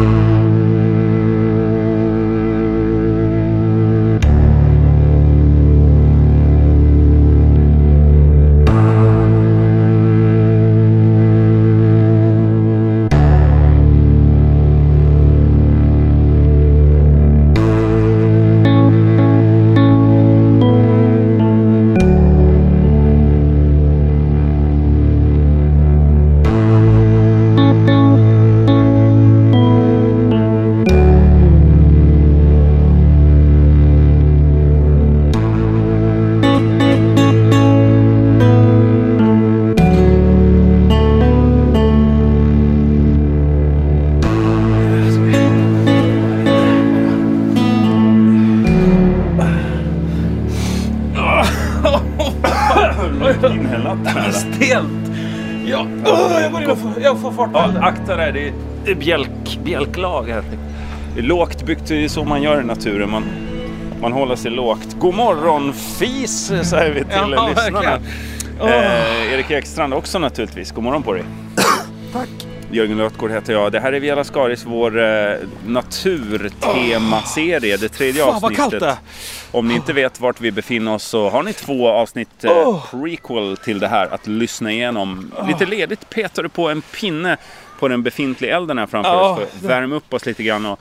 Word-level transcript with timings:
you. 0.00 0.29
Där, 58.32 58.52
det 58.84 58.90
är, 58.90 58.94
bjälk, 58.94 59.58
bjälklag 59.64 60.28
här. 60.28 60.42
Det 61.14 61.20
är 61.20 61.24
lågt 61.24 61.62
byggt, 61.62 61.86
det 61.86 62.04
är 62.04 62.08
så 62.08 62.24
man 62.24 62.42
gör 62.42 62.60
i 62.60 62.64
naturen. 62.64 63.10
Man, 63.10 63.24
man 64.00 64.12
håller 64.12 64.36
sig 64.36 64.50
lågt. 64.50 64.96
God 64.98 65.14
morgon 65.14 65.72
fis 65.72 66.46
säger 66.62 66.92
vi 66.92 67.00
till 67.00 67.08
Ja, 67.36 67.48
lyssnarna. 67.48 67.80
verkligen. 67.80 68.02
Eh, 68.60 69.32
Erik 69.34 69.50
Ekstrand 69.50 69.94
också 69.94 70.18
naturligtvis. 70.18 70.72
God 70.72 70.84
morgon 70.84 71.02
på 71.02 71.12
dig. 71.12 71.22
Tack. 72.12 72.28
Jörgen 72.72 72.98
Lötgård 72.98 73.30
heter 73.30 73.52
jag. 73.52 73.72
Det 73.72 73.80
här 73.80 73.92
är 73.92 74.00
Via 74.00 74.14
Lascaris, 74.14 74.64
vår 74.66 75.02
eh, 75.02 75.34
naturtemaserie. 75.66 77.76
Det 77.76 77.88
tredje 77.88 78.22
Fan, 78.22 78.32
vad 78.40 78.44
avsnittet. 78.44 78.56
kallt 78.70 78.80
det 78.80 78.86
är. 78.88 78.96
Om 79.52 79.68
ni 79.68 79.74
inte 79.74 79.92
vet 79.92 80.20
vart 80.20 80.40
vi 80.40 80.52
befinner 80.52 80.94
oss 80.94 81.04
så 81.04 81.30
har 81.30 81.42
ni 81.42 81.52
två 81.52 81.88
avsnitt 81.88 82.44
eh, 82.44 82.84
prequel 82.90 83.56
till 83.56 83.78
det 83.78 83.88
här 83.88 84.14
att 84.14 84.26
lyssna 84.26 84.72
igenom. 84.72 85.32
Lite 85.46 85.66
ledigt 85.66 86.10
petar 86.10 86.42
du 86.42 86.48
på 86.48 86.68
en 86.68 86.82
pinne 86.82 87.36
på 87.80 87.88
den 87.88 88.02
befintliga 88.02 88.56
elden 88.56 88.78
här 88.78 88.86
framför 88.86 89.10
Ja, 89.10 89.30
oss 89.30 89.36
för 89.38 89.44
att 89.44 89.62
värma 89.62 89.94
upp 89.96 90.14
oss 90.14 90.26
lite 90.26 90.42
grann. 90.42 90.66
Och 90.66 90.80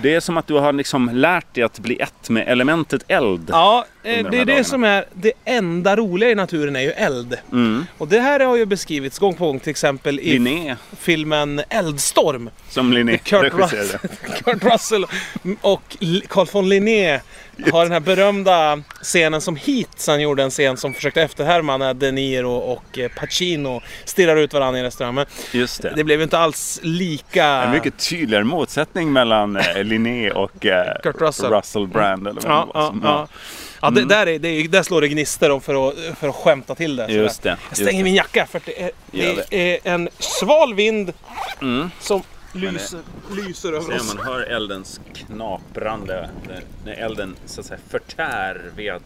det 0.00 0.14
är 0.14 0.20
som 0.20 0.36
att 0.36 0.46
du 0.46 0.54
har 0.54 0.72
liksom 0.72 1.10
lärt 1.12 1.54
dig 1.54 1.64
att 1.64 1.78
bli 1.78 1.96
ett 1.96 2.30
med 2.30 2.48
elementet 2.48 3.02
eld. 3.08 3.48
Ja, 3.52 3.84
det 4.06 4.36
här 4.36 4.40
är 4.40 4.44
det 4.44 4.64
som 4.64 4.84
är 4.84 5.04
det 5.12 5.32
enda 5.44 5.96
roliga 5.96 6.30
i 6.30 6.34
naturen 6.34 6.76
är 6.76 6.80
ju 6.80 6.90
eld. 6.90 7.34
Mm. 7.52 7.86
Och 7.98 8.08
det 8.08 8.20
här 8.20 8.40
har 8.40 8.56
ju 8.56 8.66
beskrivits 8.66 9.18
gång 9.18 9.34
på 9.34 9.46
gång 9.46 9.60
till 9.60 9.70
exempel 9.70 10.20
i 10.20 10.38
Linné, 10.38 10.76
filmen 10.98 11.62
Eldstorm. 11.68 12.50
som 12.68 12.92
Linné 12.92 13.18
Kurt. 13.18 13.54
Russell, 13.54 13.88
Kurt 14.44 14.64
Russell 14.72 15.06
och 15.60 15.96
Carl 16.28 16.46
von 16.52 16.68
Linné 16.68 17.20
har 17.72 17.82
den 17.82 17.92
här 17.92 18.00
berömda 18.00 18.82
scenen 19.02 19.40
som 19.40 19.56
Heat 19.56 20.04
han 20.08 20.20
gjorde 20.20 20.42
en 20.42 20.50
scen 20.50 20.76
som 20.76 20.94
försökte 20.94 21.22
efterhärma 21.22 21.76
när 21.76 21.94
De 21.94 22.12
Niro 22.12 22.52
och 22.52 22.98
eh, 22.98 23.08
Pacino 23.08 23.82
stirrar 24.04 24.36
ut 24.36 24.52
varandra 24.54 24.80
i 24.80 24.82
restaurangen. 24.82 25.26
Just 25.52 25.82
det. 25.82 25.92
det 25.96 26.04
blev 26.04 26.18
ju 26.18 26.22
inte 26.24 26.38
alls 26.38 26.80
lika... 26.82 27.44
En 27.46 27.70
mycket 27.70 27.98
tydligare 28.08 28.44
motsättning 28.44 29.12
mellan 29.12 29.56
eh, 29.56 29.84
Linné 29.84 30.30
och 30.30 30.66
eh, 30.66 31.00
Kurt 31.02 31.20
Russell. 31.20 31.86
Brand. 31.86 32.26
Eller 32.28 32.40
vad 32.40 32.52
Ja, 32.52 32.66
det 32.66 32.78
var 32.78 32.82
ja, 32.82 32.88
som- 32.88 33.00
ja. 33.04 33.28
Ja 33.82 33.90
det, 33.90 34.04
där, 34.04 34.26
är, 34.26 34.38
det 34.38 34.48
är, 34.48 34.68
där 34.68 34.82
slår 34.82 35.00
det 35.00 35.08
gnister 35.08 35.50
om 35.50 35.60
för 35.60 35.88
att, 35.88 35.94
för 36.18 36.28
att 36.28 36.34
skämta 36.34 36.74
till 36.74 36.96
det. 36.96 37.06
Just 37.12 37.42
det. 37.42 37.48
Jag 37.48 37.58
just 37.70 37.82
stänger 37.82 37.98
det. 37.98 38.04
min 38.04 38.14
jacka 38.14 38.46
för 38.46 38.60
det 38.64 38.82
är, 38.82 38.90
det 39.10 39.52
är 39.86 39.92
en 39.94 40.08
sval 40.18 40.74
vind 40.74 41.12
Mm. 41.60 41.90
som 42.00 42.22
lyser, 42.52 42.98
lyser 43.46 43.68
över 43.72 43.96
oss. 43.96 44.14
man 44.14 44.26
hör 44.26 44.40
eldens 44.40 45.00
knaprande 45.14 46.28
när, 46.48 46.62
när 46.84 46.92
elden 47.04 47.36
så 47.46 47.60
att 47.60 47.66
säga 47.66 47.80
förtär 47.90 48.62
ved, 48.76 49.00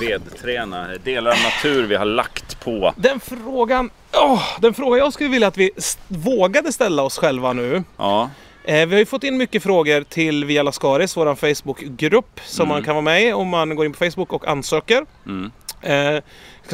vedträna. 0.00 0.88
Delar 1.04 1.30
av 1.30 1.36
natur 1.42 1.86
vi 1.86 1.94
har 1.96 2.04
lagt 2.04 2.60
på. 2.60 2.94
Den 2.96 3.20
frågan, 3.20 3.90
åh, 4.12 4.42
den 4.60 4.74
fråga 4.74 4.98
jag 4.98 5.12
skulle 5.12 5.28
vilja 5.30 5.48
att 5.48 5.56
vi 5.56 5.70
vågade 6.08 6.72
ställa 6.72 7.02
oss 7.02 7.18
själva 7.18 7.52
nu. 7.52 7.84
Ja, 7.96 8.30
Eh, 8.64 8.86
vi 8.86 8.94
har 8.94 8.98
ju 8.98 9.06
fått 9.06 9.24
in 9.24 9.36
mycket 9.36 9.62
frågor 9.62 10.02
till 10.02 10.44
Via 10.44 10.62
Lascaris, 10.62 11.16
vår 11.16 11.34
Facebookgrupp 11.34 12.40
som 12.44 12.68
man 12.68 12.82
kan 12.82 12.94
vara 12.94 13.02
med 13.02 13.22
i 13.22 13.32
om 13.32 13.48
man 13.48 13.76
går 13.76 13.86
in 13.86 13.92
på 13.92 13.98
Facebook 13.98 14.32
och 14.32 14.48
ansöker. 14.48 15.06
Mm. 15.26 15.50
Eh, 15.82 16.22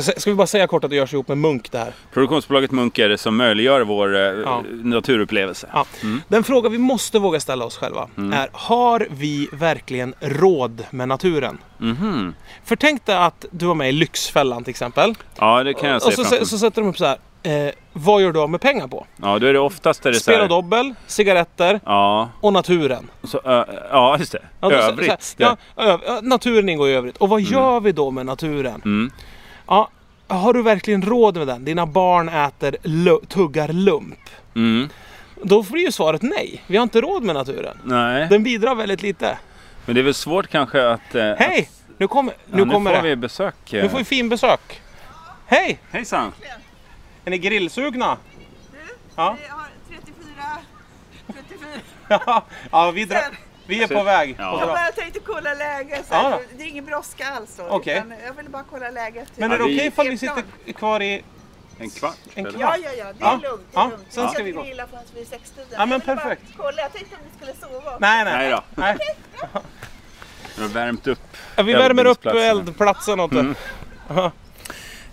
ska, 0.02 0.30
vi 0.30 0.34
bara 0.34 0.46
säga 0.46 0.66
kort 0.66 0.84
att 0.84 0.90
det 0.90 0.96
görs 0.96 1.12
ihop 1.12 1.28
med 1.28 1.38
Munk 1.38 1.70
det 1.72 1.78
här. 1.78 1.92
produktionsbolaget 2.12 2.70
Munk 2.70 2.98
är 2.98 3.08
det 3.08 3.18
som 3.18 3.36
möjliggör 3.36 3.80
vår 3.80 4.14
eh, 4.16 4.20
Ja. 4.20 4.62
naturupplevelse. 4.70 5.68
Ja. 5.72 5.86
Den 6.28 6.44
fråga 6.44 6.68
vi 6.68 6.78
måste 6.78 7.18
våga 7.18 7.40
ställa 7.40 7.64
oss 7.64 7.76
själva 7.76 8.08
är 8.32 8.48
Har 8.52 9.06
vi 9.10 9.48
verkligen 9.52 10.14
råd 10.20 10.84
med 10.90 11.08
naturen? 11.08 11.58
Mhm. 11.78 12.34
För 12.64 12.76
tänk 12.76 13.06
dig 13.06 13.16
att 13.16 13.44
du 13.50 13.66
var 13.66 13.74
med 13.74 13.88
i 13.88 13.92
Lyxfällan 13.92 14.64
till 14.64 14.70
exempel. 14.70 15.14
Ja, 15.38 15.62
det 15.64 15.74
kan 15.74 15.88
jag 15.88 15.96
Och 15.96 16.02
säga 16.02 16.16
så, 16.16 16.22
framför 16.24 16.38
så, 16.44 16.46
så 16.50 16.58
sätter 16.58 16.82
de 16.82 16.88
upp 16.88 16.98
så 16.98 17.04
här. 17.04 17.18
Eh, 17.42 17.72
vad 17.92 18.22
gör 18.22 18.32
du 18.32 18.40
av 18.40 18.50
med 18.50 18.60
pengar 18.60 18.88
på? 18.88 19.06
Ja, 19.22 19.38
då 19.38 19.46
är 19.46 19.52
det 19.52 19.58
oftast 19.58 20.02
det 20.02 20.14
så 20.14 20.20
Spela 20.20 20.38
här. 20.42 20.48
dobbel, 20.48 20.94
cigaretter 21.06 21.80
Ja, 21.84 22.28
och 22.40 22.52
naturen. 22.52 23.10
så, 23.24 23.40
ö, 23.44 23.64
ja, 23.90 24.16
just 24.18 24.32
det. 24.32 24.38
Ja, 24.60 24.68
då- 24.68 24.76
så- 24.76 24.82
Övrigt. 24.82 25.22
så 25.22 25.44
här, 25.44 25.56
ja, 26.06 26.20
naturen 26.22 26.68
ingår 26.68 26.88
i 26.88 26.92
övrigt. 26.92 27.16
Och 27.16 27.28
vad 27.28 27.40
gör 27.40 27.80
vi 27.80 27.92
då 27.92 28.10
med 28.10 28.26
naturen? 28.26 29.10
Mm. 29.68 29.78
Ja, 29.78 29.90
har 30.28 30.52
du 30.52 30.62
verkligen 30.62 31.02
råd 31.02 31.36
med 31.36 31.46
den? 31.46 31.64
Dina 31.64 31.86
barn 31.86 32.28
äter 32.28 32.76
tuggar 33.26 33.68
lump. 33.68 34.18
Mm. 34.54 34.88
Då 35.42 35.62
blir 35.62 35.82
ju 35.84 35.92
svaret 35.92 36.22
nej. 36.22 36.62
Vi 36.66 36.76
har 36.76 36.82
inte 36.82 37.00
råd 37.00 37.22
med 37.22 37.34
naturen. 37.34 37.78
Nej, 37.84 38.26
Den 38.30 38.42
bidrar 38.42 38.74
väldigt 38.74 39.02
lite. 39.02 39.38
men 39.86 39.94
det 39.94 40.00
är 40.00 40.02
väl 40.02 40.14
svårt 40.14 40.48
kanske 40.48 40.88
att... 40.90 41.14
eh, 41.14 41.32
Hej! 41.38 41.70
Nu 41.98 42.08
kommer, 42.08 42.32
Ja, 42.50 42.56
nu 42.56 42.64
nu 42.64 42.72
kommer 42.72 42.94
får 42.94 43.02
det. 43.02 43.08
vi 43.08 43.16
besök. 43.16 43.72
eh. 43.72 43.82
Nu 43.82 43.88
får 43.88 43.98
vi 43.98 44.04
fin 44.04 44.28
besök. 44.28 44.80
Hej! 45.46 45.78
Hejsan! 45.90 46.32
Är 47.24 47.30
ni 47.30 47.38
grillsugna? 47.38 48.16
Ja. 49.16 49.36
Vi 49.42 49.48
har 49.48 49.66
34, 49.88 50.58
34. 51.48 51.68
Ja, 52.26 52.44
ja 52.70 52.90
vi, 52.90 53.04
dra, 53.04 53.18
vi 53.66 53.82
är 53.82 53.86
på 53.88 54.02
väg. 54.02 54.36
Ja. 54.38 54.58
Jag 54.60 54.68
bara 54.68 54.92
tänkte 54.92 55.20
kolla 55.26 55.54
läget. 55.54 56.06
Så 56.08 56.14
Ja 56.14 56.18
här, 56.28 56.40
det 56.56 56.62
är 56.62 56.66
ingen 56.68 56.84
brådska 56.84 57.26
alls. 57.30 57.56
då, 57.56 57.80
utan 57.82 58.12
Jag 58.26 58.32
ville 58.32 58.48
bara 58.48 58.64
kolla 58.70 58.90
läget. 58.90 59.28
Men 59.36 59.52
är 59.52 59.58
det 59.58 59.64
vi- 59.64 59.76
okej 59.76 59.86
ifall 59.86 60.08
vi 60.08 60.18
sitter 60.18 60.42
kvar 60.76 61.02
i... 61.02 61.22
En 61.78 61.90
kvart? 61.90 62.16
En 62.34 62.44
kvart. 62.44 62.54
Ja, 62.60 62.76
ja, 62.84 62.90
ja. 62.98 63.04
Det 63.18 63.24
är 63.24 63.28
Ja. 63.28 63.38
lugnt. 63.42 63.66
Det 63.72 63.78
är 63.78 63.82
Ja, 63.82 63.88
lugnt. 63.90 64.04
sen 64.08 64.26
Vi 64.26 64.32
ska 64.34 64.42
vi 64.42 64.50
gå. 64.52 64.62
grilla 64.62 64.86
förrän 64.86 65.02
vid 65.14 65.28
sextiden. 65.28 65.66
Ja, 65.70 65.86
men 65.86 66.00
perfekt. 66.00 66.42
Kolla. 66.56 66.82
Jag 66.82 66.92
tänkte 66.92 67.16
om 67.16 67.20
ni 67.30 67.36
skulle 67.54 67.70
sova. 67.72 67.96
Nej, 68.00 68.24
nej. 68.24 68.34
Nej 68.36 68.50
då. 68.50 68.62
nej. 68.74 68.96
Vi 70.56 70.62
har 70.62 70.68
värmt 70.68 71.06
upp. 71.06 71.36
Ja, 71.56 71.62
Vi 71.62 71.72
värmer 71.72 72.04
upp 72.04 72.26
eldplatsen 72.26 73.20
åt 73.20 73.30
det. 73.30 73.40
Mm. 73.40 73.54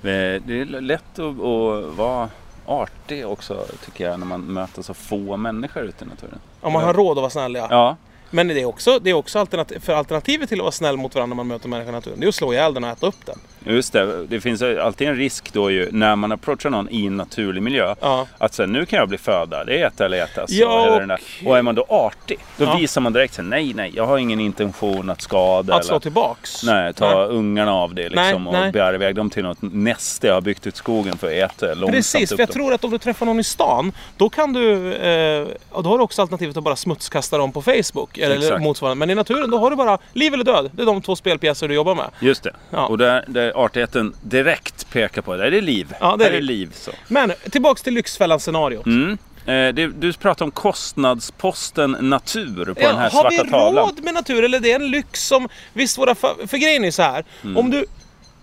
Det 0.02 0.54
är 0.62 0.66
lätt 0.82 1.20
att, 1.20 1.40
att 1.40 1.96
vara 1.98 2.30
artig 2.66 3.28
också 3.28 3.66
tycker 3.86 4.10
jag 4.10 4.20
när 4.20 4.26
man 4.28 4.42
möter 4.42 4.82
så 4.82 4.94
få 4.94 5.38
människor 5.38 5.84
ute 5.84 6.06
i 6.06 6.08
naturen. 6.08 6.40
Om 6.62 6.74
man 6.74 6.84
har 6.84 6.94
råd 6.94 7.18
att 7.18 7.22
vara 7.22 7.30
snäll 7.30 7.56
ja. 7.56 7.68
Ja, 7.70 7.96
Men 8.34 8.48
det 8.48 8.62
är 8.62 8.66
också, 8.66 9.00
det 9.00 9.10
är 9.10 9.14
också 9.14 9.40
alternativ, 9.40 9.80
för 9.80 9.94
alternativet 9.94 10.50
till 10.50 10.60
att 10.60 10.64
vara 10.64 10.72
snäll 10.72 10.98
mot 10.98 11.16
varandra 11.16 11.30
när 11.36 11.44
man 11.44 11.48
möter 11.48 11.70
människan 11.70 11.90
i 11.94 11.98
naturen. 11.98 12.20
Det 12.20 12.26
är 12.26 12.28
att 12.28 12.36
slå 12.36 12.54
ihjäl 12.54 12.74
den 12.74 12.84
och 12.84 12.90
äta 12.90 13.08
upp 13.08 13.26
den. 13.26 13.36
just 13.66 13.94
det. 13.94 14.26
Det 14.28 14.42
finns 14.42 14.62
alltid 14.62 15.08
en 15.08 15.16
risk 15.16 15.54
då 15.54 15.72
ju 15.72 15.90
när 15.92 16.16
man 16.16 16.32
approachar 16.32 16.70
någon 16.70 16.90
i 16.90 17.06
en 17.06 17.18
naturlig 17.18 17.62
miljö. 17.64 17.96
Ja. 18.00 18.28
Att 18.38 18.54
säga 18.54 18.68
nu 18.68 18.86
kan 18.86 19.00
jag 19.00 19.10
bli 19.10 19.18
föda, 19.18 19.64
det 19.64 19.82
är 19.82 19.88
äta 19.88 20.06
eller 20.06 20.24
ätas. 20.24 20.50
Ja, 20.52 20.86
eller 21.02 21.14
och- 21.44 21.48
och 21.50 21.58
är 21.58 21.62
man 21.62 21.76
då 21.76 21.86
artig, 21.90 22.38
då 22.58 22.64
Ja. 22.66 22.78
visar 22.78 23.02
man 23.02 23.14
direkt 23.14 23.34
så 23.34 23.42
nej, 23.42 23.74
nej, 23.74 23.92
jag 23.96 24.06
har 24.06 24.18
ingen 24.18 24.40
intention 24.40 25.10
att 25.10 25.22
skada. 25.22 25.76
Att 25.76 25.86
slå 25.86 25.92
eller, 25.94 26.00
tillbaks. 26.02 26.64
nej, 26.64 26.94
ta 26.94 27.24
ungarna 27.26 27.74
av 27.74 27.94
det 27.96 28.10
liksom 28.10 28.44
Nej, 28.44 28.54
nej. 28.54 28.68
och 28.68 28.74
bära 28.74 28.96
iväg 28.96 29.16
dem 29.16 29.30
till 29.30 29.44
något 29.44 29.58
näste 29.62 30.28
jag 30.28 30.34
har 30.34 30.42
byggt 30.42 30.68
ut 30.68 30.76
skogen 30.76 31.18
för 31.18 31.28
att 31.28 31.52
äta 31.52 31.66
långsamt 31.66 31.92
Precis, 31.92 32.30
för 32.30 32.40
jag 32.40 32.48
dem. 32.48 32.54
tror 32.54 32.74
att 32.74 32.84
om 32.84 32.92
du 32.92 32.98
träffar 32.98 33.26
någon 33.26 33.40
i 33.40 33.44
stan 33.44 33.92
då 34.18 34.30
kan 34.30 34.54
du, 34.54 34.94
eh, 34.94 35.48
då 35.84 35.90
har 35.90 35.98
du 35.98 36.04
också 36.04 36.22
alternativet 36.22 36.58
att 36.58 36.64
bara 36.64 36.76
smutskasta 36.76 37.38
dem 37.38 37.52
på 37.52 37.62
Facebook 37.62 38.18
eller 38.32 38.46
Exakt. 38.46 38.62
motsvarande. 38.64 39.00
Men 39.00 39.10
i 39.10 39.16
naturen 39.16 39.50
då 39.52 39.58
har 39.58 39.70
du 39.70 39.76
bara 39.76 39.98
liv 40.14 40.34
eller 40.34 40.44
död. 40.44 40.72
Det 40.74 40.82
är 40.82 40.86
de 40.86 41.02
två 41.02 41.16
spelpjäser 41.16 41.68
du 41.68 41.74
jobbar 41.76 41.96
med. 41.96 42.06
Just 42.20 42.44
det. 42.44 42.56
Ja. 42.70 42.88
Och 42.88 42.98
där, 42.98 43.26
där 43.28 43.52
artigheten 43.66 44.14
direkt 44.22 44.90
pekar 44.92 45.22
på, 45.22 45.36
där 45.36 45.44
är 45.44 45.52
det 45.52 45.62
liv. 45.62 45.94
Ja, 46.00 46.16
det 46.18 46.26
är 46.26 46.30
där 46.30 46.38
är 46.38 46.42
det. 46.42 46.46
liv. 46.48 46.70
Så. 46.74 46.92
Men 47.08 47.34
tillbaks 47.52 47.82
till 47.82 47.94
Lyxfällan-scenariot. 47.94 48.86
Mm. 48.86 49.18
Eh, 49.46 49.74
det, 49.74 49.88
du 49.88 50.14
pratar 50.14 50.46
om 50.46 50.52
kostnadsposten 50.52 51.92
natur 52.00 52.66
på 52.66 52.80
den 52.80 52.98
här 52.98 53.10
har 53.10 53.30
vi 53.30 53.36
svarta 53.38 53.50
tavlan. 53.52 53.86
råd 53.86 54.04
med 54.04 54.14
natur 54.14 54.44
eller 54.44 54.58
är 54.58 54.62
det 54.62 54.72
en 54.72 54.92
lyx 54.92 55.28
som... 55.28 55.50
Visst, 55.74 55.98
våra 55.98 56.14
fa- 56.14 56.48
för 56.48 56.58
grejen 56.58 56.84
är 56.86 56.92
så 56.92 57.02
här. 57.02 57.24
Mm. 57.44 57.58
Om 57.58 57.70
du 57.72 57.86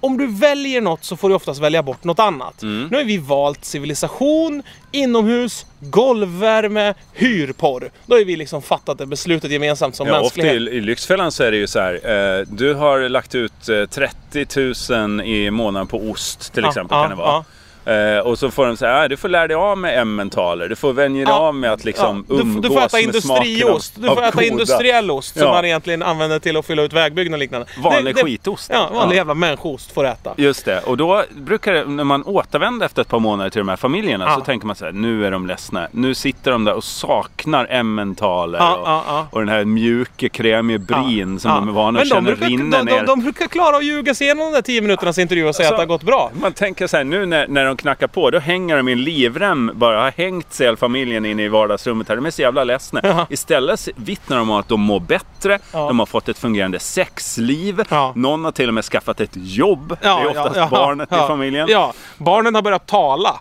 om 0.00 0.16
du 0.16 0.26
väljer 0.26 0.80
något 0.80 1.04
så 1.04 1.16
får 1.16 1.28
du 1.28 1.34
oftast 1.34 1.60
välja 1.60 1.82
bort 1.82 2.04
något 2.04 2.18
annat. 2.18 2.62
Mm. 2.62 2.88
Nu 2.90 2.96
har 2.96 3.04
vi 3.04 3.18
valt 3.18 3.64
civilisation, 3.64 4.62
inomhus, 4.92 5.66
golvvärme, 5.80 6.94
hyrporr. 7.12 7.90
Då 8.06 8.16
har 8.16 8.24
vi 8.24 8.36
liksom 8.36 8.62
fattat 8.62 8.98
det 8.98 9.06
beslutet 9.06 9.50
gemensamt 9.50 9.96
som 9.96 10.06
Ja, 10.06 10.20
ofta 10.20 10.42
mänsklighet. 10.42 10.72
i, 10.74 10.76
i 10.76 10.80
Lyxfällan 10.80 11.32
så 11.32 11.42
är 11.44 11.50
det 11.50 11.56
ju 11.56 11.66
så 11.66 11.80
här. 11.80 11.94
Eh, 12.38 12.46
du 12.46 12.74
har 12.74 13.08
lagt 13.08 13.34
ut 13.34 13.68
eh, 13.68 13.84
30 13.86 14.46
000 14.90 15.20
i 15.20 15.50
månaden 15.50 15.86
på 15.86 16.10
ost 16.10 16.52
till 16.54 16.64
exempel. 16.64 16.96
ja, 16.96 17.02
kan 17.02 17.10
det 17.10 17.16
vara. 17.16 17.44
Eh, 17.84 18.18
och 18.18 18.38
så 18.38 18.50
får 18.50 18.66
de 18.66 18.76
säga, 18.76 18.96
ah, 18.96 19.08
du 19.08 19.16
får 19.16 19.28
lära 19.28 19.46
dig 19.48 19.54
av 19.56 19.78
med 19.78 19.98
emmentaler. 20.00 20.68
Du 20.68 20.76
får 20.76 20.92
vänja 20.92 21.24
dig 21.24 21.34
Ja, 21.34 21.38
av 21.40 21.54
med 21.54 21.72
att 21.72 21.84
liksom 21.84 22.24
Ja, 22.28 22.34
du, 22.36 22.40
umgås 22.42 22.62
du 22.62 22.68
får 22.68 22.76
äta 22.82 22.96
med 23.12 23.22
smaken 23.22 23.46
industriost. 23.46 23.96
av- 23.96 24.02
Du 24.02 24.08
får 24.08 24.16
av 24.16 24.22
äta 24.24 24.30
goda- 24.32 24.44
industriell 24.46 25.10
ost 25.10 25.32
som 25.38 25.42
Ja. 25.42 25.52
man 25.54 25.64
egentligen 25.64 26.02
använder 26.02 26.38
till 26.38 26.56
att 26.56 26.66
fylla 26.66 26.82
ut 26.82 26.92
vägbyggen 26.92 27.32
och 27.32 27.38
liknande. 27.38 27.66
Vanlig 27.78 28.14
Det- 28.14 28.20
det- 28.20 28.24
skitost. 28.26 28.70
Ja, 28.74 28.90
vanlig 28.94 29.14
Ja. 29.14 29.16
jävla 29.16 29.34
människoost 29.34 29.92
får 29.92 30.02
du 30.02 30.08
äta. 30.08 30.34
Just 30.36 30.64
det, 30.64 30.80
och 30.80 30.96
då 30.96 31.24
brukar 31.36 31.72
det, 31.72 31.84
när 31.84 32.04
man 32.04 32.22
återvänder 32.24 32.86
efter 32.86 33.02
ett 33.02 33.08
par 33.08 33.18
månader 33.18 33.50
till 33.50 33.58
de 33.60 33.68
här 33.68 33.76
familjerna 33.76 34.24
Ja. 34.28 34.34
så 34.34 34.40
tänker 34.40 34.66
man 34.66 34.76
så 34.76 34.84
här, 34.84 34.92
nu 34.92 35.26
är 35.26 35.30
de 35.30 35.46
ledsna. 35.46 35.88
Nu 35.92 36.14
sitter 36.14 36.50
de 36.50 36.64
där 36.64 36.74
och 36.74 36.84
saknar 36.84 37.66
emmentaler 37.70 38.58
Ja, 38.58 38.74
och, 38.76 38.88
ja, 38.88 39.04
ja. 39.06 39.26
och 39.30 39.40
den 39.40 39.48
här 39.48 39.64
mjuka 39.64 40.28
kremiga 40.28 40.78
brin 40.78 41.40
som 41.40 41.50
Ja. 41.50 41.56
de 41.56 41.68
är 41.68 41.72
vana 41.72 41.92
Men 41.92 42.02
att 42.02 42.08
de 42.08 42.14
känna 42.14 42.22
brukar, 42.30 42.46
rinner 42.46 42.78
de, 42.78 42.84
ner. 42.84 43.00
de, 43.00 43.06
de 43.06 43.20
brukar 43.20 43.46
klara 43.46 43.76
att 43.76 43.84
ljuga 43.84 44.14
sig 44.14 44.24
igenom 44.26 44.44
de 44.46 44.52
där 44.52 44.62
10 44.62 44.80
minuternas 44.80 45.18
intervju 45.18 45.46
och 45.48 45.54
säga 45.54 45.68
Så- 45.68 45.74
att 45.74 45.78
det 45.78 45.82
har 45.82 45.86
gått 45.86 46.02
bra. 46.02 46.30
Man 46.40 46.52
tänker 46.52 46.86
så 46.86 46.96
här, 46.96 47.04
nu 47.04 47.26
när, 47.26 47.46
när 47.48 47.64
de 47.70 47.76
knackar 47.76 48.06
på, 48.06 48.30
då 48.30 48.38
hänger 48.38 48.76
de 48.76 48.88
i 48.88 48.92
en 48.92 49.02
livrem, 49.04 49.70
bara 49.74 50.02
har 50.02 50.10
hängt 50.10 50.52
sig 50.52 50.66
hela 50.66 50.76
familjen 50.76 51.24
inne 51.26 51.42
i 51.42 51.48
vardagsrummet 51.48 52.08
här. 52.08 52.16
De 52.16 52.26
är 52.26 52.30
så 52.30 52.42
jävla 52.42 52.64
ledsna. 52.64 53.00
Ja. 53.02 53.26
Istället 53.30 53.88
vittnar 53.96 54.36
de 54.36 54.50
om 54.50 54.56
att 54.56 54.68
de 54.68 54.80
mår 54.80 55.00
bättre, 55.00 55.58
Ja. 55.72 55.86
de 55.88 55.98
har 55.98 56.06
fått 56.06 56.28
ett 56.28 56.38
fungerande 56.38 56.78
sexliv, 56.78 57.82
Ja. 57.90 58.12
någon 58.16 58.44
har 58.44 58.52
till 58.52 58.68
och 58.68 58.74
med 58.74 58.84
skaffat 58.84 59.20
ett 59.20 59.30
jobb. 59.34 59.96
det 60.02 60.08
är 60.08 60.26
oftast 60.28 60.70
barnet 60.70 61.12
i 61.12 61.14
familjen. 61.14 61.66
Ja, 61.70 61.92
barnen 62.18 62.54
har 62.54 62.62
börjat 62.62 62.86
tala. 62.86 63.40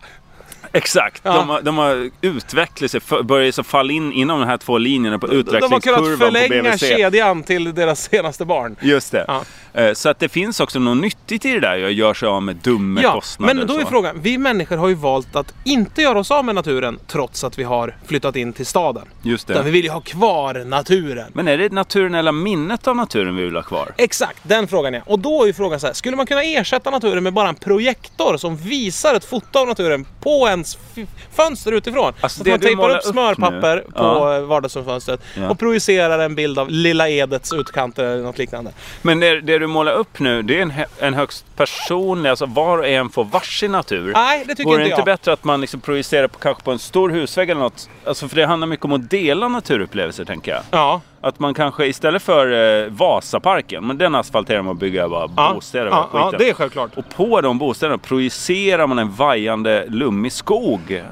Exakt, 0.72 1.20
Ja. 1.24 1.32
de, 1.32 1.48
har, 1.48 1.62
de 1.62 1.78
har 1.78 2.10
utvecklat 2.20 2.90
sig, 2.90 3.00
börjat 3.24 3.54
så 3.54 3.62
falla 3.62 3.92
in 3.92 4.12
inom 4.12 4.40
de 4.40 4.46
här 4.46 4.56
två 4.56 4.78
linjerna 4.78 5.18
på 5.18 5.26
De 5.26 5.36
har 5.36 5.42
kunnat 5.42 5.56
utvecklingskurvan 5.56 6.18
på 6.18 6.24
förlänga 6.24 6.62
BVC. 6.70 6.80
kedjan 6.80 7.42
till 7.42 7.74
deras 7.74 8.02
senaste 8.10 8.44
barn. 8.44 8.76
Just 8.80 9.12
det. 9.12 9.24
Ja. 9.28 9.42
Eh, 9.74 9.92
Så 9.94 10.08
att 10.08 10.18
det 10.18 10.28
finns 10.28 10.60
också 10.60 10.78
något 10.78 10.96
nyttigt 10.96 11.44
i 11.44 11.52
det 11.52 11.60
där, 11.60 11.76
jag 11.76 11.92
gör 11.92 12.14
sig 12.14 12.28
av 12.28 12.42
med 12.42 12.56
dumma 12.56 13.02
Ja, 13.02 13.12
kostnader. 13.12 13.54
men 13.54 13.66
då 13.66 13.78
är 13.78 13.84
frågan. 13.84 14.16
Vi 14.22 14.38
människor 14.38 14.76
har 14.76 14.88
ju 14.88 14.94
valt 14.94 15.36
att 15.36 15.54
inte 15.64 16.02
göra 16.02 16.18
oss 16.18 16.30
av 16.30 16.44
med 16.44 16.54
naturen 16.54 16.98
trots 17.06 17.44
att 17.44 17.58
vi 17.58 17.62
har 17.62 17.96
flyttat 18.06 18.36
in 18.36 18.52
till 18.52 18.66
staden. 18.66 19.04
Just 19.22 19.46
det. 19.46 19.52
Utan 19.52 19.64
vi 19.64 19.70
vill 19.70 19.84
ju 19.84 19.90
ha 19.90 20.00
kvar 20.00 20.64
naturen. 20.64 21.30
Men 21.34 21.48
är 21.48 21.58
det 21.58 21.72
naturen 21.72 22.14
eller 22.14 22.32
minnet 22.32 22.88
av 22.88 22.96
naturen 22.96 23.36
vi 23.36 23.44
vill 23.44 23.56
ha 23.56 23.62
kvar? 23.62 23.92
Exakt, 23.96 24.38
den 24.42 24.68
frågan 24.68 24.94
är. 24.94 25.02
Och 25.06 25.18
då 25.18 25.42
är 25.42 25.46
ju 25.46 25.52
frågan 25.52 25.80
så 25.80 25.86
här, 25.86 25.94
skulle 25.94 26.16
man 26.16 26.26
kunna 26.26 26.42
ersätta 26.42 26.90
naturen 26.90 27.22
med 27.22 27.32
bara 27.32 27.48
en 27.48 27.54
projektor 27.54 28.36
som 28.36 28.56
visar 28.56 29.14
ett 29.14 29.24
foto 29.24 29.58
av 29.58 29.66
naturen 29.68 30.06
på 30.20 30.48
ens 30.48 30.59
f- 30.96 31.08
fönster 31.32 31.72
utifrån? 31.72 32.12
Alltså, 32.20 32.42
det 32.44 32.50
man 32.50 32.60
tejpar 32.60 32.90
upp 32.96 33.02
smörpapper 33.04 33.76
nu. 33.76 33.82
på 33.82 33.90
Ja. 33.94 34.34
ja. 34.34 34.40
vardagsrumsfönstret 34.40 35.20
Ja. 35.36 35.50
och 35.50 35.58
projicerar 35.58 36.18
en 36.18 36.34
bild 36.34 36.58
av 36.58 36.70
Lilla 36.70 37.08
Edets 37.08 37.52
utkanter 37.52 38.04
eller 38.04 38.22
något 38.22 38.38
liknande. 38.38 38.72
Men 39.02 39.20
det, 39.20 39.40
det 39.40 39.58
du 39.58 39.66
målar 39.66 39.92
upp 39.92 40.18
nu, 40.20 40.42
det 40.42 40.58
är 40.58 40.62
en, 40.62 40.72
en 40.98 41.14
högst 41.14 41.44
personlig, 41.56 42.30
alltså 42.30 42.46
var 42.46 42.78
och 42.78 42.86
en 42.86 43.08
får 43.10 43.24
varsin 43.24 43.72
natur. 43.72 44.12
Nej, 44.14 44.44
det 44.46 44.54
tycker 44.54 44.64
Vore 44.70 44.78
det 44.78 44.82
inte 44.84 44.90
inte 45.00 45.10
jag. 45.10 45.18
bättre 45.18 45.32
att 45.32 45.44
man 45.44 45.60
liksom 45.60 45.80
projicerar 45.80 46.28
på, 46.28 46.38
kanske 46.38 46.62
på 46.62 46.70
en 46.72 46.78
stor 46.78 47.10
husvägg 47.10 47.50
eller 47.50 47.60
något? 47.60 47.88
Alltså 48.06 48.28
för 48.28 48.36
det 48.36 48.46
handlar 48.46 48.66
mycket 48.66 48.84
om 48.84 48.92
att 48.92 49.10
dela 49.10 49.48
naturupplevelser 49.48 50.24
tänker 50.24 50.52
jag. 50.52 50.62
Ja, 50.70 51.00
Att 51.22 51.38
man 51.38 51.54
kanske 51.54 51.86
istället 51.86 52.22
för 52.22 52.82
eh, 52.84 52.90
Vasaparken, 52.90 53.86
men 53.86 53.98
den 53.98 54.14
asfalterar 54.14 54.62
man 54.62 54.70
och 54.70 54.76
bygger 54.76 55.08
bara 55.08 55.28
ja, 55.36 55.52
bostäder 55.54 55.86
och 55.86 55.92
ja, 55.94 56.08
ja, 56.12 56.38
det 56.38 56.48
är 56.48 56.54
självklart. 56.54 56.90
Och 56.96 57.04
på 57.16 57.40
de 57.40 57.58
bostäderna 57.58 57.98
projicerar 57.98 58.86
man 58.86 58.98
en 58.98 59.10
vajande 59.10 59.84
lummig 59.88 60.32
skog. 60.32 60.80
Eh, 60.90 61.02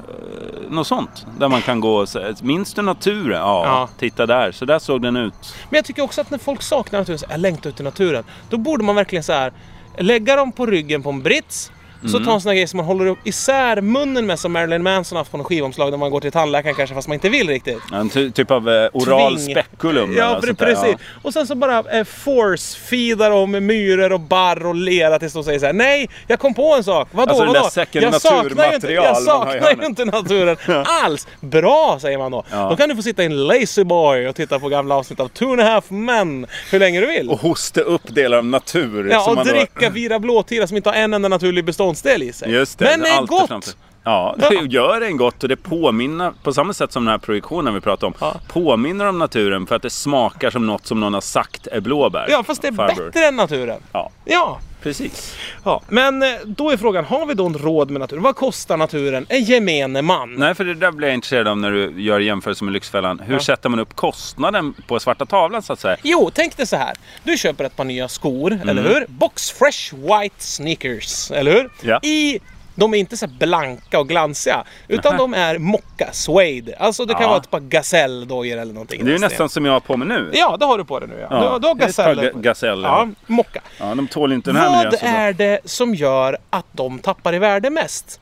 något 0.69 0.87
sånt. 0.87 1.25
Där 1.39 1.47
man 1.47 1.61
kan 1.61 1.79
gå 1.79 1.95
och 1.95 2.09
säga, 2.09 2.35
minns 2.41 2.73
du 2.73 2.81
naturen? 2.81 3.39
Ja, 3.39 3.65
Ja. 3.65 3.89
titta 3.99 4.25
där. 4.25 4.51
Så 4.51 4.65
där 4.65 4.79
såg 4.79 5.01
den 5.01 5.15
ut. 5.15 5.55
Men 5.69 5.77
jag 5.77 5.85
tycker 5.85 6.01
också 6.01 6.21
att 6.21 6.31
när 6.31 6.37
folk 6.37 6.61
saknar 6.61 6.99
naturen, 6.99 7.19
så 7.19 7.25
här, 7.25 7.33
jag 7.33 7.39
längtar 7.41 7.69
ut 7.69 7.79
i 7.79 7.83
naturen. 7.83 8.23
Då 8.49 8.57
borde 8.57 8.83
man 8.83 8.95
verkligen 8.95 9.23
så 9.23 9.33
här 9.33 9.51
lägga 9.97 10.35
dem 10.35 10.51
på 10.51 10.65
ryggen 10.65 11.03
på 11.03 11.09
en 11.09 11.21
brits. 11.21 11.71
Så 12.01 12.07
Mm. 12.17 12.25
ta 12.25 12.33
en 12.33 12.41
sån 12.41 12.49
här 12.49 12.55
grej 12.55 12.67
som 12.67 12.77
man 12.77 12.85
håller 12.85 13.05
upp 13.05 13.19
isär 13.23 13.81
munnen 13.81 14.25
med 14.25 14.39
som 14.39 14.51
Marilyn 14.51 14.83
Manson 14.83 15.17
haft 15.17 15.31
på 15.31 15.37
något 15.37 15.47
skivomslag 15.47 15.91
när 15.91 15.97
man 15.97 16.11
går 16.11 16.21
till 16.21 16.31
tandläkaren 16.31 16.75
kanske 16.75 16.95
fast 16.95 17.07
man 17.07 17.13
inte 17.13 17.29
vill 17.29 17.47
riktigt. 17.49 17.77
Ja, 17.91 17.97
En 17.97 18.09
ty- 18.09 18.31
typ 18.31 18.51
av 18.51 18.69
eh, 18.69 18.89
oral 18.93 19.35
Tving. 19.37 19.51
spekulum. 19.55 20.13
Ja, 20.17 20.39
pre- 20.41 20.45
sånt 20.45 20.59
där, 20.59 20.65
precis. 20.65 20.95
Och 21.21 21.33
sen 21.33 21.47
så 21.47 21.55
bara 21.55 21.77
eh, 21.79 22.03
force-feedar 22.03 23.45
med 23.47 23.63
myror 23.63 24.11
och 24.13 24.19
barr 24.19 24.65
och 24.65 24.75
lera 24.75 25.19
tills 25.19 25.33
de 25.33 25.43
säger 25.43 25.59
så 25.59 25.65
här: 25.65 25.73
Nej, 25.73 26.09
jag 26.27 26.39
kom 26.39 26.53
på 26.53 26.75
en 26.75 26.83
sak. 26.83 27.07
Vadå, 27.11 27.29
Alltså, 27.31 27.45
vadå? 27.45 27.55
jag 27.59 27.71
saknar 27.71 28.01
ju 28.01 28.07
inte, 28.75 28.93
jag 28.93 29.17
saknar 29.17 29.53
ju 29.55 29.61
handen." 29.61 29.85
inte 29.85 30.05
naturen 30.05 30.57
alls. 31.03 31.27
Bra, 31.41 31.97
säger 32.01 32.17
man 32.17 32.31
då. 32.31 32.43
Ja. 32.51 32.69
Då 32.69 32.75
kan 32.75 32.89
du 32.89 32.95
få 32.95 33.01
sitta 33.01 33.23
i 33.23 33.25
en 33.25 33.47
lazy 33.47 33.83
boy 33.83 34.27
och 34.27 34.35
titta 34.35 34.59
på 34.59 34.69
gamla 34.69 34.95
avsnitt 34.95 35.19
av 35.19 35.27
Two 35.27 35.43
and 35.51 35.61
a 35.61 35.63
half 35.63 35.85
men 35.89 36.47
hur 36.71 36.79
länge 36.79 36.99
du 37.01 37.07
vill. 37.07 37.29
Och 37.29 37.39
hosta 37.39 37.81
upp 37.81 38.01
delar 38.15 38.37
av 38.37 38.45
natur. 38.45 39.09
Ja, 39.11 39.29
och 39.29 39.35
man 39.35 39.45
då- 39.45 39.51
dricka 39.53 39.93
fyra 39.93 40.19
blåtira 40.19 40.67
som 40.67 40.77
inte 40.77 40.89
har 40.89 40.95
en 40.95 41.13
enda 41.13 41.29
naturlig 41.29 41.65
beståndsdel 41.91 42.23
i 42.23 42.33
sig. 42.33 42.51
Just 42.51 42.79
det, 42.79 42.85
Men 42.85 42.99
det 42.99 43.09
är 43.09 43.21
gott! 43.25 43.75
Ja, 44.03 44.35
det 44.49 44.55
gör 44.55 45.01
en 45.01 45.17
gott 45.17 45.43
och 45.43 45.49
det 45.49 45.55
påminner, 45.55 46.33
på 46.43 46.53
samma 46.53 46.73
sätt 46.73 46.91
som 46.91 47.05
den 47.05 47.11
här 47.11 47.17
projektionen 47.17 47.73
vi 47.73 47.81
pratade 47.81 48.05
om, 48.07 48.13
Ja. 48.19 48.35
påminner 48.47 49.05
om 49.05 49.19
naturen 49.19 49.67
för 49.67 49.75
att 49.75 49.81
det 49.81 49.89
smakar 49.89 50.49
som 50.51 50.67
något 50.67 50.85
som 50.85 50.99
någon 50.99 51.13
har 51.13 51.21
sagt 51.21 51.67
är 51.67 51.79
blåbär. 51.81 52.25
Ja, 52.29 52.43
fast 52.43 52.61
det 52.61 52.67
är 52.67 52.71
Farbror. 52.71 53.05
bättre 53.05 53.25
än 53.27 53.35
naturen. 53.35 53.79
Ja, 53.91 54.09
Ja. 54.25 54.59
Precis. 54.83 55.35
ja. 55.63 55.81
Men 55.89 56.23
eh, 56.23 56.29
då 56.45 56.69
är 56.71 56.77
frågan, 56.77 57.05
har 57.05 57.25
vi 57.25 57.33
då 57.33 57.45
en 57.45 57.53
råd 57.57 57.89
med 57.91 57.99
naturen? 57.99 58.23
Vad 58.23 58.35
kostar 58.35 58.77
naturen? 58.77 59.25
En 59.29 59.43
gemene 59.43 60.01
man? 60.01 60.35
Nej, 60.35 60.55
för 60.55 60.63
det 60.65 60.73
där 60.73 60.91
blir 60.91 61.07
jag 61.07 61.15
intresserad 61.15 61.47
av 61.47 61.57
när 61.57 61.71
du 61.71 62.01
gör 62.01 62.19
jämförelse 62.19 62.63
med 62.63 62.73
Lyxfällan. 62.73 63.19
Hur 63.19 63.39
sätter 63.39 63.69
man 63.69 63.79
upp 63.79 63.95
kostnaden 63.95 64.73
på 64.87 64.99
svarta 64.99 65.25
tavlan 65.25 65.61
så 65.61 65.73
att 65.73 65.79
säga? 65.79 65.97
Jo, 66.03 66.31
tänk 66.33 66.57
dig 66.57 66.67
så 66.67 66.75
här. 66.75 66.93
Du 67.23 67.37
köper 67.37 67.63
ett 67.63 67.75
par 67.75 67.83
nya 67.83 68.07
skor, 68.07 68.51
Mm. 68.53 68.69
eller 68.69 68.83
hur? 68.83 69.05
Box 69.07 69.51
Fresh 69.51 69.95
White 69.95 70.35
Sneakers, 70.37 71.31
eller 71.31 71.51
hur? 71.53 71.69
Ja. 71.81 71.99
I 72.03 72.39
de 72.79 72.93
är 72.93 72.97
inte 72.97 73.17
så 73.17 73.27
blanka 73.27 73.99
och 73.99 74.07
glansiga. 74.07 74.63
Utan 74.87 75.17
de 75.17 75.33
är 75.33 75.57
mocka 75.57 76.09
suede. 76.11 76.75
Alltså 76.79 77.05
det 77.05 77.13
kan 77.13 77.21
Ja. 77.21 77.27
vara 77.27 77.37
ett 77.37 77.51
par 77.51 77.59
gazelledojor 77.59 78.57
eller 78.57 78.73
någonting. 78.73 79.05
Det 79.05 79.11
är 79.11 79.13
ju 79.13 79.19
nästan 79.19 79.49
som 79.49 79.65
jag 79.65 79.73
har 79.73 79.79
på 79.79 79.97
mig 79.97 80.07
nu. 80.07 80.29
Ja, 80.33 80.57
det 80.59 80.65
har 80.65 80.77
du 80.77 80.85
på 80.85 80.99
dig 80.99 81.09
nu 81.09 81.15
ja. 81.21 81.27
Ja, 81.29 81.39
du, 81.41 81.47
har- 81.47 81.59
du 81.59 81.67
har 81.67 81.75
gazeller. 81.75 82.23
ga- 82.31 82.41
gazeller. 82.41 82.89
Ja, 82.89 83.07
mocka. 83.27 83.61
Ja, 83.79 83.95
de 83.95 84.07
tål 84.07 84.33
inte 84.33 84.49
den 84.49 84.55
här 84.57 84.69
Vad 84.69 84.77
miljön 84.77 84.91
bra. 85.01 85.09
är 85.09 85.33
det 85.33 85.59
som 85.65 85.95
gör 85.95 86.37
att 86.49 86.65
de 86.71 86.99
tappar 86.99 87.35
i 87.35 87.39
värde 87.39 87.69
mest? 87.69 88.19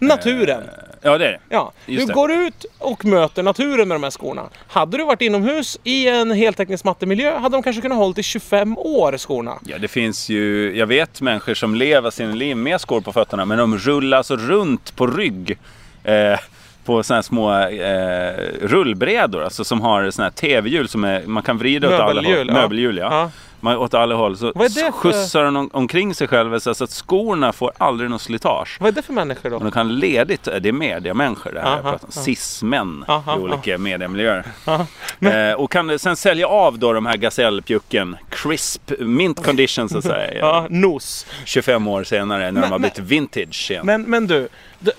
Naturen. 0.00 0.62
Ja, 1.02 1.18
det 1.18 1.26
är 1.26 1.32
det. 1.32 1.38
Ja, 1.48 1.72
Eh, 1.86 1.94
just 1.94 2.06
du 2.06 2.12
det. 2.12 2.14
går 2.14 2.32
ut 2.32 2.64
och 2.78 3.04
möter 3.04 3.42
naturen 3.42 3.88
med 3.88 3.94
de 3.94 4.02
här 4.02 4.10
skorna. 4.10 4.42
Hade 4.68 4.96
du 4.96 5.04
varit 5.04 5.20
inomhus 5.22 5.78
i 5.84 6.08
en 6.08 6.30
heltäckningsmattemiljö 6.30 7.38
hade 7.38 7.56
de 7.56 7.62
kanske 7.62 7.82
kunnat 7.82 7.98
hålla 7.98 8.14
i 8.16 8.22
25 8.22 8.78
år 8.78 9.16
skorna. 9.16 9.58
Ja, 9.66 9.78
det 9.78 9.88
finns 9.88 10.28
ju, 10.28 10.76
jag 10.76 10.86
vet 10.86 11.20
människor 11.20 11.54
som 11.54 11.74
lever 11.74 12.10
sin 12.10 12.38
liv 12.38 12.56
med 12.56 12.80
skor 12.80 13.00
på 13.00 13.12
fötterna, 13.12 13.44
men 13.44 13.58
de 13.58 13.78
rullar 13.78 14.16
alltså 14.18 14.36
runt 14.36 14.96
på 14.96 15.06
rygg. 15.06 15.58
Eh, 16.04 16.38
på 16.84 17.02
sådana 17.02 17.16
här 17.18 17.22
små 17.22 17.52
eh, 17.58 18.68
rullbrädor, 18.68 19.42
alltså 19.44 19.64
som 19.64 19.80
har 19.80 20.10
sådana 20.10 20.26
här 20.30 20.36
tv-hjul 20.36 20.88
som 20.88 21.04
är, 21.04 21.22
man 21.26 21.42
kan 21.42 21.58
vrida 21.58 21.88
åt 21.88 21.92
alla 21.94 22.04
håll. 22.04 22.14
Möbelhjul, 22.14 22.48
ja. 22.48 22.54
Möbelhjul, 22.54 22.96
ja. 22.96 23.08
Ja. 23.10 23.30
Man, 23.60 23.76
åt 23.76 23.94
alla 23.94 24.14
håll. 24.14 24.36
Så 24.36 24.52
Vad 24.54 24.64
är 24.64 24.68
det 24.68 24.80
för- 24.80 24.90
skjutsar 24.92 25.44
de 25.44 25.56
om, 25.56 25.70
omkring 25.72 26.14
sig 26.14 26.28
själva 26.28 26.60
så 26.60 26.70
att 26.70 26.90
skorna 26.90 27.52
får 27.52 27.72
aldrig 27.78 28.10
något 28.10 28.22
slitage. 28.22 28.76
Vad 28.80 28.88
är 28.88 28.92
det 28.92 29.02
för 29.02 29.12
människor 29.12 29.52
Och 29.52 29.60
då? 29.60 29.64
de 29.64 29.70
kan 29.72 29.98
ledigt, 29.98 30.44
det 30.44 30.68
är 30.68 30.72
mediamänniskor 30.72 31.52
det 31.52 31.60
här 31.60 31.70
jag 31.70 31.78
Aha, 31.78 31.90
pratar 31.90 32.06
om. 32.06 32.12
Cis-män 32.12 33.04
Aha, 33.08 33.36
i 33.36 33.40
olika 33.40 33.78
mediamiljöer. 33.78 34.44
Ja. 34.64 34.86
Eh, 35.30 35.52
och 35.54 35.70
kan 35.70 35.98
sen 35.98 36.16
sälja 36.16 36.46
av 36.48 36.78
då 36.78 36.92
de 36.92 37.06
här 37.06 37.16
gasellpjucken, 37.16 38.16
crisp, 38.42 38.90
mint 38.98 39.44
condition 39.44 39.88
så 39.88 39.98
att 39.98 40.04
säga. 40.04 40.34
Ja, 40.38 40.66
nos. 40.70 41.26
25 41.44 41.88
år 41.88 42.04
senare 42.04 42.38
när 42.40 42.46
de 42.46 42.52
Men- 42.52 42.62
har 42.62 42.78
men- 42.78 42.80
blivit 42.94 43.10
vintage 43.10 43.70
igen. 43.70 43.86
Men, 43.86 44.02
men 44.02 44.26
du, 44.26 44.48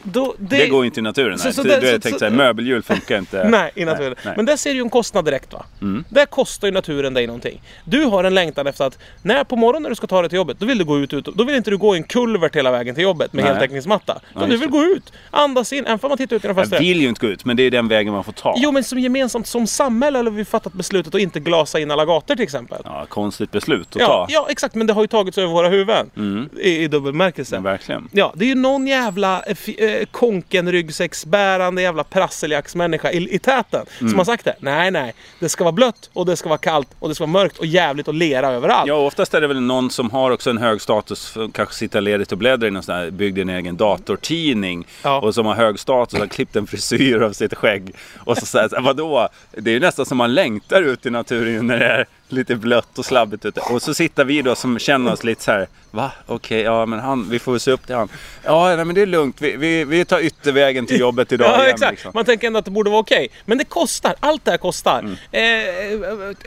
då, 0.03 0.35
det, 0.37 0.57
det 0.57 0.67
går 0.67 0.85
inte 0.85 0.99
i 0.99 1.03
naturen. 1.03 1.37
Så- 1.37 1.43
Nej. 1.45 1.53
så 1.53 1.61
Så, 1.61 1.67
det- 1.67 1.79
du 1.79 1.87
har 1.87 1.93
så- 1.93 1.99
tänkt 1.99 2.13
så- 2.15 2.19
såhär, 2.19 2.31
möbelhjul 2.31 2.83
funkar 2.83 3.17
inte. 3.17 3.43
Nej, 3.49 3.71
i 3.75 3.85
naturen. 3.85 4.15
nej. 4.25 4.33
Men 4.37 4.45
där 4.45 4.55
ser 4.57 4.69
du 4.69 4.75
ju 4.75 4.81
en 4.81 4.89
kostnad 4.89 5.25
direkt 5.25 5.53
va? 5.53 5.65
Mm. 5.81 6.03
Där 6.09 6.25
kostar 6.25 6.67
ju 6.67 6.71
naturen 6.73 7.13
dig 7.13 7.27
någonting. 7.27 7.61
Du 7.85 8.03
har 8.03 8.23
en 8.23 8.33
längtan 8.33 8.67
efter 8.67 8.85
att 8.85 8.97
när 9.21 9.43
på 9.43 9.55
morgonen 9.55 9.83
när 9.83 9.89
du 9.89 9.95
ska 9.95 10.07
ta 10.07 10.21
dig 10.21 10.29
till 10.29 10.35
jobbet, 10.37 10.59
då 10.59 10.65
vill 10.65 10.77
du 10.77 10.83
gå 10.85 10.99
ut, 10.99 11.13
ut 11.13 11.25
då 11.25 11.43
vill 11.43 11.55
inte 11.55 11.69
du 11.69 11.77
gå 11.77 11.95
i 11.95 11.97
en 11.97 12.03
kulvert 12.03 12.55
hela 12.55 12.71
vägen 12.71 12.95
till 12.95 13.03
jobbet 13.03 13.33
med 13.33 13.43
Nej. 13.43 13.53
heltäckningsmatta. 13.53 14.19
Utan 14.35 14.49
du 14.49 14.57
vill 14.57 14.71
det. 14.71 14.77
gå 14.77 14.83
ut, 14.83 15.13
andas 15.31 15.73
in, 15.73 15.85
även 15.85 15.99
om 16.01 16.09
man 16.09 16.17
tittar 16.17 16.35
ut 16.35 16.43
genom 16.43 16.57
Jag 16.57 16.63
fönstret. 16.63 16.81
vill 16.81 17.01
ju 17.01 17.07
inte 17.09 17.25
gå 17.27 17.31
ut, 17.33 17.45
men 17.45 17.57
det 17.57 17.63
är 17.63 17.71
den 17.71 17.87
vägen 17.87 18.13
man 18.13 18.23
får 18.23 18.31
ta. 18.31 18.53
Jo 18.57 18.71
men 18.71 18.83
som 18.83 18.99
gemensamt 18.99 19.47
som 19.47 19.67
samhälle 19.67 20.17
har 20.17 20.23
vi 20.29 20.45
fattat 20.45 20.73
beslutet 20.73 21.15
att 21.15 21.21
inte 21.21 21.39
glasa 21.39 21.79
in 21.79 21.91
alla 21.91 22.05
gator 22.05 22.35
till 22.35 22.43
exempel. 22.43 22.81
Ja, 22.85 23.05
konstigt 23.31 23.51
beslut 23.51 23.87
att 23.95 24.01
Ja, 24.01 24.07
ta. 24.07 24.25
ja, 24.29 24.47
exakt. 24.49 24.75
Men 24.75 24.87
det 24.87 24.93
har 24.93 25.01
ju 25.03 25.07
tagits 25.07 25.37
över 25.37 25.47
våra 25.53 25.69
huvuden. 25.69 26.09
Mm. 26.17 26.49
I, 26.59 26.83
i 26.83 26.87
dubbelmärkelse. 26.87 27.55
Men 27.55 27.63
verkligen. 27.63 28.09
Ja, 28.11 28.33
det 28.35 28.45
är 28.45 28.49
ju 28.49 28.55
någon 28.55 28.87
jävla 28.87 29.43
eh, 29.43 29.55
fi- 29.55 29.99
eh, 30.01 30.05
konken-ryggsäcksbärande 30.11 31.81
jävla 31.81 32.03
prasseljacksmänniska 32.03 33.11
i, 33.11 33.35
i 33.35 33.39
täten 33.39 33.85
Mm. 33.99 34.09
som 34.09 34.19
har 34.19 34.25
sagt 34.25 34.45
det. 34.45 34.55
Nej, 34.59 34.91
nej. 34.91 35.13
Det 35.39 35.49
ska 35.49 35.63
vara 35.63 35.71
blött 35.71 36.09
och 36.13 36.25
det 36.25 36.37
ska 36.37 36.49
vara 36.49 36.57
kallt 36.57 36.87
och 36.99 37.09
det 37.09 37.15
ska 37.15 37.23
vara 37.25 37.31
mörkt 37.31 37.57
och 37.57 37.65
jävligt 37.65 38.07
och 38.07 38.13
lera 38.13 38.47
överallt. 38.51 38.87
Ja, 38.87 38.95
oftast 38.95 39.33
är 39.33 39.41
det 39.41 39.47
väl 39.47 39.61
någon 39.61 39.89
som 39.91 40.09
har 40.11 40.31
också 40.31 40.49
en 40.49 40.57
hög 40.57 40.81
status, 40.81 41.33
kanske 41.53 41.75
sitta 41.75 41.99
ledigt 41.99 42.31
och 42.31 42.37
bläddra 42.37 42.67
i 42.67 42.71
någon 42.71 42.83
sån 42.83 42.95
här, 42.95 43.09
byggd 43.11 43.39
en 43.39 43.49
egen 43.49 43.77
datortidning. 43.77 44.87
Ja. 45.03 45.19
Och 45.21 45.35
som 45.35 45.45
har 45.45 45.55
hög 45.55 45.79
status, 45.79 46.19
har 46.19 46.27
klippt 46.27 46.55
en 46.55 46.67
frisyr 46.67 47.21
av 47.21 47.31
sitt 47.33 47.53
skägg. 47.53 47.95
Och 48.17 48.37
så 48.37 48.45
säger 48.45 48.81
vadå? 48.81 49.27
Det 49.57 49.69
är 49.69 49.73
ju 49.73 49.79
nästan 49.79 50.05
som 50.05 50.17
man 50.17 50.33
längtar 50.33 50.81
ut 50.81 51.05
i 51.05 51.09
naturen 51.09 51.67
när 51.67 51.79
det 51.79 51.85
är 51.85 52.05
lite 52.31 52.55
blött 52.55 52.97
och 52.99 53.05
slabbigt 53.05 53.45
ute. 53.45 53.59
Och 53.59 53.81
så 53.81 53.93
sitter 53.93 54.25
vi 54.25 54.41
då 54.41 54.55
som 54.55 54.79
känner 54.79 55.13
oss 55.13 55.23
lite 55.23 55.43
så 55.43 55.51
här, 55.51 55.67
va? 55.91 56.11
Okej, 56.25 56.61
ja 56.61 56.85
men 56.85 56.99
han, 56.99 57.29
vi 57.29 57.39
får 57.39 57.57
se 57.57 57.71
upp 57.71 57.85
till 57.85 57.95
han. 57.95 58.09
Ja, 58.43 58.75
nej 58.75 58.85
men 58.85 58.95
det 58.95 59.01
är 59.01 59.05
lugnt, 59.05 59.41
vi, 59.41 59.55
vi, 59.55 59.83
vi 59.83 60.05
tar 60.05 60.19
yttervägen 60.19 60.85
till 60.85 60.99
jobbet 60.99 61.31
idag 61.31 61.47
Ja, 61.51 61.57
igen. 61.63 61.69
exakt. 61.73 61.91
liksom. 61.91 62.11
Man 62.15 62.25
tänker 62.25 62.47
ändå 62.47 62.59
att 62.59 62.65
det 62.65 62.71
borde 62.71 62.89
vara 62.89 62.99
okej. 63.01 63.27
Men 63.45 63.57
det 63.57 63.63
kostar. 63.65 64.15
Allt 64.19 64.45
det 64.45 64.51
här 64.51 64.57
kostar. 64.57 65.03
Eh, 65.31 65.41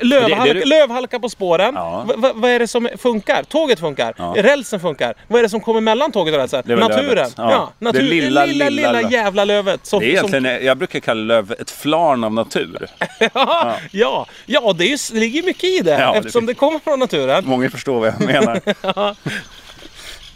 lövhalka, 0.01 0.35
Mm. 0.35 0.49
Det- 0.49 0.53
det- 0.61 0.65
lövhalka 0.67 1.19
på 1.21 1.29
spåren. 1.29 1.75
Ja. 1.75 2.05
Va- 2.09 2.15
va- 2.17 2.33
vad 2.35 2.51
är 2.51 2.59
det 2.59 2.67
som 2.69 2.89
funkar? 2.99 3.43
Tåget 3.43 3.81
funkar. 3.81 4.15
Ja. 4.19 4.35
Rälsen 4.37 4.81
funkar. 4.81 5.15
Vad 5.29 5.39
är 5.39 5.43
det 5.43 5.49
som 5.49 5.61
kommer 5.61 5.81
mellan 5.81 6.13
tåget 6.13 6.35
och 6.35 6.41
rälsen? 6.41 6.63
Det 6.67 6.77
Naturen. 6.77 7.31
Ja. 7.37 7.51
Ja. 7.51 7.73
Det 7.79 7.85
natur, 7.85 8.01
lilla, 8.01 8.45
lilla, 8.45 8.69
lilla, 8.69 8.93
lilla- 8.93 9.11
jävla 9.11 9.45
lövet. 9.45 9.87
Som, 9.87 10.01
Det 10.01 10.07
är 10.07 10.09
egentligen, 10.09 10.45
som, 10.59 10.67
jag 10.67 10.79
brukar 10.79 11.01
kalla 11.01 11.23
löv 11.25 11.55
ett 11.61 11.71
flarn 11.71 12.25
av 12.25 12.33
natur. 12.33 12.87
ja, 13.35 13.77
ja, 13.91 14.27
ja, 14.47 14.73
det, 14.79 14.85
är 14.85 14.89
ju, 14.89 14.97
det 15.13 15.21
ligger 15.21 15.43
mycket 15.43 15.65
i 15.65 15.74
det. 15.83 15.91
Ja, 15.91 16.13
det 16.13 16.19
eftersom 16.19 16.41
finns- 16.43 16.49
det 16.49 16.55
kommer 16.55 16.79
från 16.79 16.99
naturen. 16.99 17.45
Många 17.47 17.71
förstår 17.71 18.01
vad 18.01 18.09
jag 18.09 18.21
menar. 18.27 18.61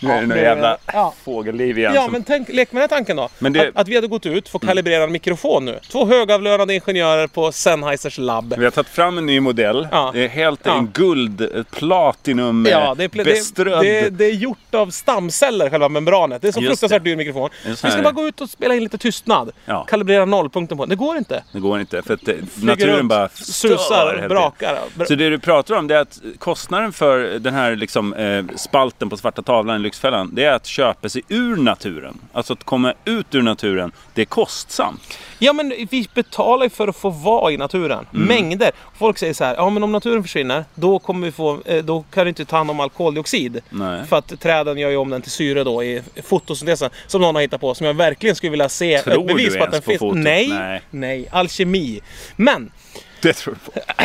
Nu 0.00 0.10
är 0.10 0.20
det 0.20 0.26
något 0.26 0.36
jävla 0.38 0.76
ja. 0.92 1.14
fågelliv 1.24 1.78
igen. 1.78 1.94
Ja, 1.94 2.08
men 2.12 2.24
tänk, 2.24 2.48
lek 2.48 2.72
med 2.72 2.82
den 2.82 2.88
tanken 2.88 3.16
då. 3.16 3.28
Det-. 3.38 3.68
Att, 3.68 3.76
att 3.76 3.88
vi 3.88 3.94
hade 3.94 4.06
gått 4.06 4.26
ut, 4.26 4.48
fått 4.48 4.66
kalibrera 4.66 5.04
en 5.04 5.12
mikrofon 5.12 5.64
nu. 5.64 5.78
Två 5.90 6.06
högavlönade 6.06 6.74
ingenjörer 6.74 7.26
på 7.26 7.52
Sennheisers 7.52 8.18
labb. 8.18 8.54
Vi 8.58 8.64
har 8.64 8.70
tagit 8.70 8.88
fram 8.88 9.18
en 9.18 9.26
ny 9.26 9.40
modell. 9.40 9.88
Ja. 9.90 10.10
Det 10.14 10.24
är 10.24 10.28
helt 10.28 10.60
Ja. 10.64 10.78
en 10.78 10.90
guld, 10.92 11.64
platinum 11.70 12.66
Ja, 12.70 12.94
det 12.94 13.04
är, 13.04 13.24
beströdd. 13.24 13.84
det, 13.84 14.00
det, 14.00 14.10
det 14.10 14.24
är 14.24 14.34
gjort 14.34 14.74
av 14.74 14.90
stamceller, 14.90 15.70
själva 15.70 15.88
membranet. 15.88 16.42
Det 16.42 16.48
är 16.48 16.52
så 16.52 16.60
Just 16.60 16.70
fruktansvärt 16.70 17.04
dyr 17.04 17.16
mikrofon. 17.16 17.50
Vi 17.66 17.76
ska 17.76 18.02
bara 18.02 18.12
gå 18.12 18.28
ut 18.28 18.40
och 18.40 18.50
spela 18.50 18.74
in 18.74 18.82
lite 18.82 18.98
tystnad. 18.98 19.50
Kalibrera 19.88 20.24
nollpunkten 20.24 20.78
på 20.78 20.84
den. 20.84 20.90
Det 20.90 20.96
går 20.96 21.16
inte. 21.16 21.42
Det 21.52 21.60
går 21.60 21.80
inte 21.80 22.02
för 22.02 22.14
att 22.14 22.28
naturen 22.62 22.96
runt, 22.96 23.08
bara 23.08 23.28
stör 23.28 23.68
susar, 23.68 24.28
brakar. 24.28 24.78
Så 25.08 25.14
det 25.14 25.30
du 25.30 25.38
pratar 25.38 25.74
om 25.74 25.86
det 25.86 25.96
är 25.96 26.00
att 26.00 26.20
kostnaden 26.38 26.92
för 26.92 27.18
den 27.38 27.54
här 27.54 27.76
liksom, 27.76 28.14
eh, 28.14 28.44
spalten 28.56 29.10
på 29.10 29.16
svarta 29.16 29.42
tavlan 29.42 29.82
Lyxfällan 29.88 30.30
det 30.34 30.44
är 30.44 30.52
att 30.52 30.66
köpa 30.66 31.08
sig 31.08 31.22
ur 31.28 31.56
naturen. 31.56 32.20
Alltså 32.32 32.52
att 32.52 32.64
komma 32.64 32.94
ut 33.04 33.34
ur 33.34 33.42
naturen, 33.42 33.92
det 34.14 34.20
är 34.22 34.26
kostsamt. 34.26 35.18
Ja 35.38 35.52
men 35.52 35.68
vi 35.90 36.08
betalar 36.14 36.64
ju 36.64 36.70
för 36.70 36.88
att 36.88 36.96
få 36.96 37.10
vara 37.10 37.52
i 37.52 37.56
naturen. 37.56 38.06
Mm. 38.14 38.26
Mängder. 38.26 38.70
Folk 38.98 39.18
säger 39.18 39.34
så 39.34 39.44
här, 39.44 39.54
ja 39.54 39.70
men 39.70 39.82
om 39.82 39.92
naturen 39.92 40.22
försvinner, 40.22 40.64
då 40.74 40.98
kommer 40.98 41.26
vi 41.26 41.32
få, 41.32 41.60
eh, 41.64 41.84
då 41.84 42.04
kan 42.12 42.24
du 42.24 42.28
inte 42.28 42.44
ta 42.44 42.56
hand 42.56 42.70
om 42.70 42.80
all 42.80 42.90
koldioxid. 42.90 43.60
Nej. 43.70 44.04
För 44.06 44.16
att 44.18 44.40
träden 44.40 44.78
gör 44.78 44.90
ju 44.90 44.96
om 44.96 45.10
den 45.10 45.22
till 45.22 45.30
syre 45.30 45.64
då 45.64 45.84
i 45.84 46.02
fotosyntesen. 46.24 46.90
Som 47.06 47.20
någon 47.20 47.34
har 47.34 47.42
hittat 47.42 47.60
på, 47.60 47.74
som 47.74 47.86
jag 47.86 47.94
verkligen 47.94 48.36
skulle 48.36 48.50
vilja 48.50 48.68
se 48.68 48.98
Tror 48.98 49.20
ett 49.20 49.26
bevis 49.26 49.52
du 49.52 49.58
på 49.58 49.64
att 49.64 49.70
den 49.72 49.82
på 49.82 49.90
finns. 49.90 49.98
fotot? 50.00 50.18
Nej, 50.18 50.48
Nej. 50.48 50.82
nej, 50.90 51.28
alkemi. 51.30 52.00
Men, 52.36 52.70
Det 53.20 53.32
tror 53.32 53.54
du 53.64 53.70
på. 53.70 53.80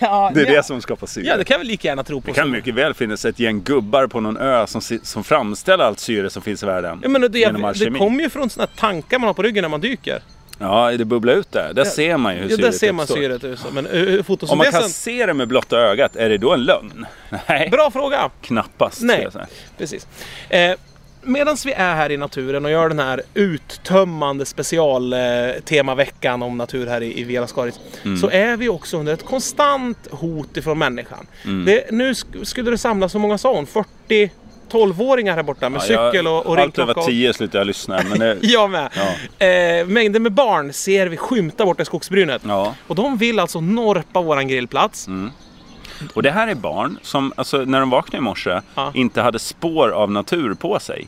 ja, 0.00 0.30
Det 0.34 0.40
är 0.40 0.46
ja. 0.46 0.52
det 0.56 0.62
som 0.62 0.82
skapar 0.82 1.06
syre. 1.06 1.24
Ja, 1.26 1.36
det 1.36 1.44
kan 1.44 1.54
jag 1.54 1.58
väl 1.58 1.66
lika 1.66 1.88
gärna 1.88 2.04
tro 2.04 2.20
på. 2.20 2.26
Det 2.26 2.32
kan 2.32 2.50
mycket 2.50 2.74
väl 2.74 2.94
finnas 2.94 3.24
ett 3.24 3.38
gäng 3.38 3.62
gubbar 3.62 4.06
på 4.06 4.20
någon 4.20 4.36
ö 4.36 4.66
som, 4.66 4.80
som 5.02 5.24
framställer 5.24 5.84
allt 5.84 6.00
syre 6.00 6.30
som 6.30 6.42
finns 6.42 6.62
i 6.62 6.66
världen. 6.66 7.00
Ja, 7.02 7.08
men 7.08 7.32
det, 7.32 7.38
genom 7.38 7.72
det 7.78 7.90
kommer 7.90 8.22
ju 8.22 8.30
från 8.30 8.50
här 8.58 8.66
tankar 8.66 9.18
man 9.18 9.26
har 9.26 9.34
på 9.34 9.42
ryggen 9.42 9.62
när 9.62 9.68
man 9.68 9.80
dyker. 9.80 10.22
Ja, 10.58 10.90
det 10.90 11.04
bubblar 11.04 11.34
ut 11.34 11.52
där. 11.52 11.72
Där 11.74 11.84
ser 11.84 12.16
man 12.16 12.34
ju 12.36 12.42
hur 12.42 12.50
Ja, 12.50 12.56
där 12.56 12.62
syret 12.62 12.74
ser 12.80 12.92
man 12.92 13.02
uppstår. 13.02 13.16
syret. 13.16 13.44
ut. 13.44 13.60
Men 13.72 13.86
uh, 13.86 14.08
Om 14.08 14.14
man 14.16 14.24
fotosyntesen... 14.24 14.80
kan 14.80 14.90
se 14.90 15.26
det 15.26 15.34
med 15.34 15.48
blotta 15.48 15.76
ögat, 15.78 16.16
är 16.16 16.28
det 16.28 16.38
då 16.38 16.52
en 16.52 16.64
lögn? 16.64 17.06
Nej, 17.48 17.68
Bra 17.70 17.90
fråga! 17.90 18.30
knappast. 18.42 19.02
Nej, 19.02 19.20
jag 19.22 19.32
säga. 19.32 19.46
precis. 19.78 20.06
Eh, 20.48 20.74
Medan 21.22 21.56
vi 21.64 21.72
är 21.72 21.94
här 21.94 22.10
i 22.12 22.16
naturen 22.16 22.64
och 22.64 22.70
gör 22.70 22.88
den 22.88 22.98
här 22.98 23.22
uttömmande 23.34 24.44
specialtemaveckan 24.46 26.42
om 26.42 26.58
natur 26.58 26.86
här 26.86 27.00
i, 27.00 27.20
i 27.20 27.24
Via 27.24 27.40
Lascaris. 27.40 27.80
Mm. 28.04 28.16
Så 28.18 28.30
är 28.30 28.56
vi 28.56 28.68
också 28.68 28.96
under 28.98 29.12
ett 29.14 29.24
konstant 29.26 29.98
hot 30.10 30.56
ifrån 30.56 30.78
människan. 30.78 31.26
Mm. 31.44 31.64
Det, 31.64 31.90
nu 31.90 32.12
sk- 32.12 32.44
skulle 32.44 32.70
det 32.70 32.78
samlas, 32.78 33.12
så 33.12 33.18
många 33.18 33.38
hon? 33.54 33.66
40 33.66 34.30
12-åringar 34.70 35.34
här 35.34 35.42
borta 35.42 35.68
med 35.68 35.82
Ja, 35.88 36.10
cykel 36.10 36.26
och, 36.26 36.34
och 36.34 36.38
Allt 36.40 36.48
över 36.48 36.62
ringklocka. 36.62 37.00
och- 37.00 37.06
tio 37.06 37.32
slutar 37.32 37.58
jag 37.58 37.66
lyssna. 37.66 38.00
Men 38.10 38.18
det, 38.18 38.38
Jag 38.42 38.70
med. 38.70 38.88
Ja. 38.96 39.46
Eh, 39.46 39.86
mängder 39.86 40.20
med 40.20 40.32
barn 40.32 40.72
ser 40.72 41.06
vi 41.06 41.16
skymta 41.16 41.64
borta 41.64 41.82
i 41.82 41.86
skogsbrynet. 41.86 42.42
ja. 42.46 42.74
Och 42.86 42.94
de 42.94 43.16
vill 43.16 43.38
alltså 43.38 43.60
norpa 43.60 44.20
våran 44.22 44.48
grillplats. 44.48 45.08
Och 46.14 46.22
det 46.22 46.30
här 46.30 46.48
är 46.48 46.54
barn 46.54 46.98
som, 47.02 47.32
alltså, 47.36 47.58
när 47.58 47.80
de 47.80 47.90
vaknade 47.90 48.16
i 48.16 48.20
morse, 48.20 48.60
Ja. 48.74 48.90
inte 48.94 49.22
hade 49.22 49.38
spår 49.38 49.88
av 49.90 50.10
natur 50.10 50.54
på 50.54 50.78
sig. 50.80 51.06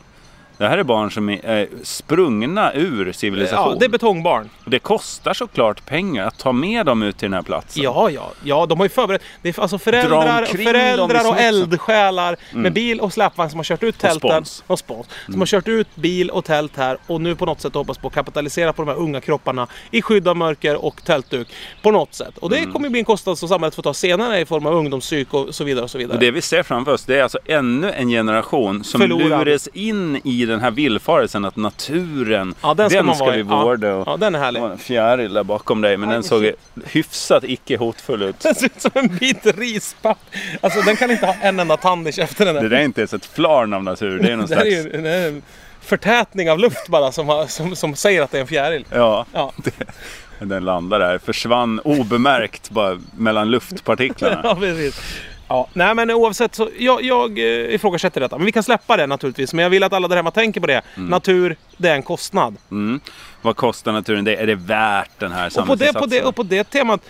Det 0.57 0.67
här 0.67 0.77
är 0.77 0.83
barn 0.83 1.11
som 1.11 1.29
är 1.29 1.67
sprungna 1.83 2.73
ur 2.73 3.11
civilisation. 3.11 3.69
Ja, 3.73 3.77
det 3.79 3.85
är 3.85 3.89
betongbarn. 3.89 4.49
Och 4.65 4.69
det 4.71 4.79
kostar 4.79 5.33
såklart 5.33 5.85
pengar 5.85 6.27
att 6.27 6.37
ta 6.39 6.51
med 6.51 6.85
dem 6.85 7.03
ut 7.03 7.17
till 7.17 7.25
den 7.25 7.33
här 7.33 7.41
platsen. 7.41 7.83
Ja, 7.83 8.09
ja, 8.09 8.31
ja, 8.43 8.65
de 8.65 8.79
har 8.79 8.85
ju 8.85 8.89
förberett. 8.89 9.21
Det 9.41 9.57
är 9.57 9.61
alltså 9.61 9.77
Dra 9.77 9.83
föräldrar, 9.83 10.45
föräldrar 10.45 11.29
och 11.29 11.39
eldsjälar 11.39 12.35
med 12.53 12.73
bil 12.73 12.99
och 12.99 13.13
släpvagn 13.13 13.49
som 13.49 13.59
har 13.59 13.63
kört 13.63 13.83
ut 13.83 13.97
tälten. 13.97 14.19
spons. 14.29 14.63
Och 14.67 14.79
spons. 14.79 15.07
Som 15.25 15.39
har 15.41 15.45
kört 15.45 15.67
ut 15.67 15.95
bil 15.95 16.29
och 16.29 16.45
tält 16.45 16.77
här 16.77 16.97
och 17.07 17.21
nu 17.21 17.35
på 17.35 17.45
något 17.45 17.61
sätt 17.61 17.73
hoppas 17.73 17.97
på 17.97 18.07
att 18.07 18.13
kapitalisera 18.13 18.73
på 18.73 18.81
de 18.81 18.87
här 18.91 18.97
unga 18.97 19.21
kropparna 19.21 19.67
i 19.91 20.01
skydd 20.01 20.27
av 20.27 20.37
mörker 20.37 20.85
och 20.85 21.03
tältduk. 21.03 21.47
På 21.81 21.91
något 21.91 22.13
sätt. 22.13 22.37
Och 22.37 22.49
det 22.49 22.57
Mm. 22.57 22.73
kommer 22.73 22.89
bli 22.89 22.99
en 22.99 23.05
kostnad 23.05 23.37
som 23.37 23.49
samhället 23.49 23.75
får 23.75 23.83
ta 23.83 23.93
senare 23.93 24.39
i 24.39 24.45
form 24.45 24.65
av 24.65 24.73
ungdomspsyk 24.73 25.33
och 25.33 25.55
så 25.55 25.63
vidare. 25.63 25.83
Och 25.83 25.91
så 25.91 25.97
vidare. 25.97 26.13
Och 26.13 26.19
det 26.19 26.31
vi 26.31 26.41
ser 26.41 26.63
framför 26.63 26.91
oss 26.93 27.05
det 27.05 27.19
är 27.19 27.23
alltså 27.23 27.39
ännu 27.45 27.91
en 27.91 28.07
generation 28.09 28.83
som 28.83 29.01
Förlorad. 29.01 29.29
luras 29.29 29.67
in 29.73 30.21
i 30.23 30.42
den 30.45 30.59
här 30.61 30.71
villfarelsen 30.71 31.45
att 31.45 31.55
naturen, 31.55 32.55
ja, 32.61 32.73
den 32.73 32.89
ska 32.89 33.03
den 33.03 33.15
ska 33.15 33.31
vi 33.31 33.37
i. 33.39 33.45
Ja. 33.49 33.63
vårda. 33.63 33.95
Och, 33.95 34.07
Ja, 34.07 34.17
den 34.17 34.35
är 34.35 34.39
det 34.39 34.45
härlig. 34.45 34.61
var 34.61 34.69
en 34.69 34.77
fjäril 34.77 35.33
där 35.33 35.43
bakom 35.43 35.81
dig 35.81 35.97
men 35.97 36.09
Aj, 36.09 36.15
den 36.15 36.23
såg 36.23 36.51
hyfsat 36.85 37.43
icke 37.43 37.77
hotfull 37.77 38.21
ut. 38.21 38.39
Den 38.39 38.55
ser 38.55 38.65
ut 38.65 38.81
som 38.81 38.91
en 38.93 39.15
bit 39.17 39.45
rispapp. 39.57 40.19
Alltså 40.61 40.81
den 40.81 40.95
kan 40.95 41.11
inte 41.11 41.25
ha 41.25 41.35
en 41.41 41.59
enda 41.59 41.77
tand 41.77 42.07
i 42.07 42.11
käften 42.11 42.45
den 42.45 42.55
där. 42.55 42.61
Det 42.63 42.69
där 42.69 42.77
är 42.77 42.83
inte 42.83 43.01
ens 43.01 43.13
ett 43.13 43.25
flarn 43.25 43.73
av 43.73 43.83
natur, 43.83 44.19
det 44.19 44.31
är 44.31 44.35
någon 44.35 44.45
Det 44.49 44.55
här 44.55 44.65
är 44.65 44.81
slags... 44.81 44.95
ju 44.95 45.41
förtätning 45.81 46.51
av 46.51 46.59
luft 46.59 46.87
bara 46.87 47.11
som, 47.11 47.27
har, 47.27 47.45
som, 47.47 47.75
som 47.75 47.95
säger 47.95 48.21
att 48.21 48.31
det 48.31 48.37
är 48.37 48.41
en 48.41 48.47
fjäril. 48.47 48.85
Ja, 48.91 49.25
Ja. 49.33 49.53
den 50.39 50.65
landar 50.65 50.99
där, 50.99 51.17
försvann 51.17 51.79
obemärkt 51.79 52.69
bara 52.69 52.99
mellan 53.17 53.51
luftpartiklarna. 53.51 54.41
Ja, 54.43 54.55
precis. 54.55 55.01
Ja, 55.47 55.67
nej 55.73 55.95
men 55.95 56.11
oavsett 56.11 56.55
så, 56.55 56.69
jag, 56.79 57.01
jag 57.03 57.39
eh, 57.39 57.45
ifrågasätter 57.75 58.21
detta. 58.21 58.37
Men 58.37 58.45
vi 58.45 58.51
kan 58.51 58.63
släppa 58.63 58.97
det 58.97 59.07
naturligtvis. 59.07 59.53
Men 59.53 59.63
jag 59.63 59.69
vill 59.69 59.83
att 59.83 59.93
alla 59.93 60.07
där 60.07 60.15
hemma 60.15 60.31
tänker 60.31 60.61
på 60.61 60.67
det. 60.67 60.81
Natur, 60.95 61.55
det 61.77 61.89
är 61.89 61.95
en 61.95 62.03
kostnad. 62.03 62.55
Mm. 62.71 62.99
Vad 63.41 63.55
kostar 63.55 63.91
naturen 63.91 64.23
det? 64.25 64.35
Är 64.35 64.47
det 64.47 64.55
värt 64.55 65.19
den 65.19 65.31
här 65.31 65.59
Och 65.59 65.67
på, 65.67 65.75
det, 65.75 65.93
på, 65.93 66.05
det, 66.05 66.15
samhällsinsatsen? 66.15 66.27
och 66.27 66.35
på 66.35 66.43
det 66.43 66.63
temat, 66.63 67.01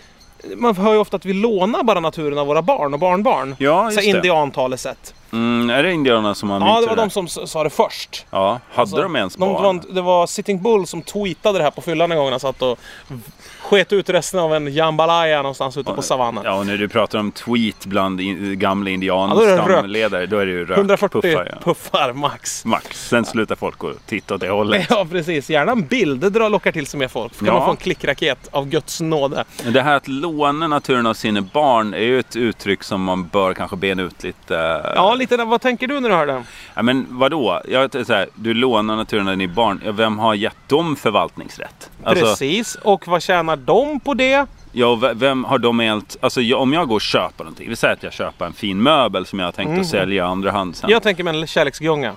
man 0.56 0.76
hör 0.76 0.94
ju 0.94 1.00
ofta 1.00 1.16
att 1.18 1.26
vi 1.26 1.34
lånar 1.34 1.84
bara 1.84 2.00
naturen 2.00 2.38
av 2.38 2.48
våra 2.48 2.62
barn 2.62 2.94
och 2.94 3.00
barnbarn. 3.00 3.56
Ja, 3.60 3.90
så 3.92 3.96
just 3.96 4.12
det. 4.12 4.18
indiantalesätt. 4.18 5.14
Mm, 5.32 5.70
är 5.70 5.84
det 5.84 5.92
indianerna 5.94 6.36
som 6.36 6.50
har 6.50 6.60
Ja, 6.60 6.66
myntat 6.66 6.82
det 6.84 6.88
var 6.96 6.96
de 6.96 7.10
som 7.10 7.28
sa 7.48 7.64
det 7.64 7.70
först. 7.70 8.26
Ja, 8.30 8.60
hade 8.70 8.82
Alltså, 8.82 8.98
de 8.98 9.16
ens 9.16 9.36
de, 9.36 9.40
barn? 9.54 9.78
det, 9.80 9.88
en- 9.90 9.96
det 9.96 10.02
var 10.02 10.28
Sitting 10.28 10.62
Bull 10.62 10.88
som 10.88 11.02
tweetade 11.02 11.58
det 11.60 11.64
här 11.64 11.72
på 11.72 11.82
fyllan 11.82 12.12
en 12.12 12.18
gång. 12.18 12.26
när 12.26 12.32
Han 12.32 12.40
satt 12.40 12.62
och 12.62 12.80
sket 13.74 13.94
ut 13.94 14.10
resten 14.10 14.40
av 14.40 14.54
en 14.54 14.74
jambalaya 14.74 15.38
någonstans 15.38 15.78
ute 15.78 15.94
på 15.94 16.02
savannen. 16.02 16.44
Ja, 16.46 16.54
och 16.54 16.66
när 16.66 16.78
du 16.78 16.88
pratar 16.88 17.20
om 17.20 17.32
tweet 17.32 17.86
bland 17.86 18.22
in, 18.22 18.60
gamla 18.60 18.90
Ja, 18.90 19.32
då 19.36 19.42
är 19.42 19.46
det 19.46 19.52
indianstamledare, 19.54 20.46
ju 20.46 20.66
rök. 20.66 20.78
140 20.78 21.22
puffar, 21.22 21.50
ja. 21.52 21.58
puffar 21.64 22.14
max. 22.14 22.66
Max. 22.66 23.08
Sen 23.10 23.26
slutar 23.26 23.56
folk 23.56 23.84
att 23.84 24.08
titta 24.08 24.36
åt 24.36 24.42
det 24.42 24.50
hållet. 24.50 24.88
Ja, 24.90 25.08
precis. 25.12 25.50
Gärna 25.50 25.72
en 25.72 25.86
bild. 25.86 26.22
Det 26.22 26.30
drar, 26.30 26.50
lockar 26.50 26.72
till 26.72 26.88
sig 26.88 27.00
mer 27.00 27.08
folk. 27.08 27.38
Kan 27.40 27.48
Ja. 27.48 27.54
man 27.54 27.66
få 27.66 27.72
en 27.72 27.78
klickraket 27.78 28.48
av 28.52 28.68
Guds 28.68 29.02
nåde. 29.02 29.44
Det 29.64 29.82
här 29.82 29.96
att 29.96 30.08
låna 30.08 30.68
naturen 30.68 31.06
av 31.06 31.14
sina 31.14 31.42
barn 31.42 31.94
är 31.94 32.00
ju 32.00 32.20
ett 32.20 32.36
uttryck 32.36 32.84
som 32.84 33.04
man 33.04 33.28
bör 33.28 33.54
kanske 33.54 33.76
bena 33.78 34.04
ut 34.04 34.24
lite. 34.24 34.82
Ja, 34.96 35.16
lite. 35.16 35.38
Vad 35.38 35.62
tänker 35.62 35.88
du 35.88 36.00
när 36.00 36.10
du 36.10 36.16
hör 36.16 36.28
det? 36.28 36.44
Ja, 36.74 36.82
men 36.82 37.06
vadå? 37.10 37.62
Jag 37.68 38.06
så 38.06 38.14
här, 38.14 38.28
du 38.36 38.54
lånar 38.54 38.96
naturen 38.96 39.28
av 39.28 39.38
dina 39.38 39.54
barn. 39.54 39.82
Vem 39.86 40.20
har 40.20 40.34
gett 40.34 40.70
dem 40.70 40.96
förvaltningsrätt? 40.96 41.90
Alltså, 42.04 42.26
Precis. 42.26 42.76
Och 42.76 43.08
vad 43.08 43.22
tjänar 43.22 43.56
de 43.66 44.00
på 44.00 44.14
det? 44.14 44.46
Ja, 44.72 44.96
vem 45.16 45.44
har 45.44 45.58
de 45.58 45.80
helt... 45.80 46.18
Alltså 46.22 46.42
jag, 46.42 46.62
om 46.62 46.74
jag 46.74 46.88
går 46.88 46.96
och 46.96 47.02
köper 47.02 47.44
någonting. 47.44 47.70
Vi 47.70 47.76
säger 47.76 47.94
att 47.94 48.04
jag 48.04 48.14
köper 48.14 48.46
en 48.46 48.54
fin 48.54 48.84
möbel 48.84 49.26
som 49.26 49.40
jag 49.40 49.46
har 49.48 49.52
tänkt 49.52 49.80
att 49.80 49.88
sälja 49.88 50.24
i 50.24 50.28
andra 50.28 50.52
hand 50.52 50.76
sen. 50.76 50.90
Ja, 50.90 50.96
Jag 50.96 51.04
tänker 51.04 51.24
med 51.24 51.36
en 51.36 51.48
kärleksgunga. 51.48 52.14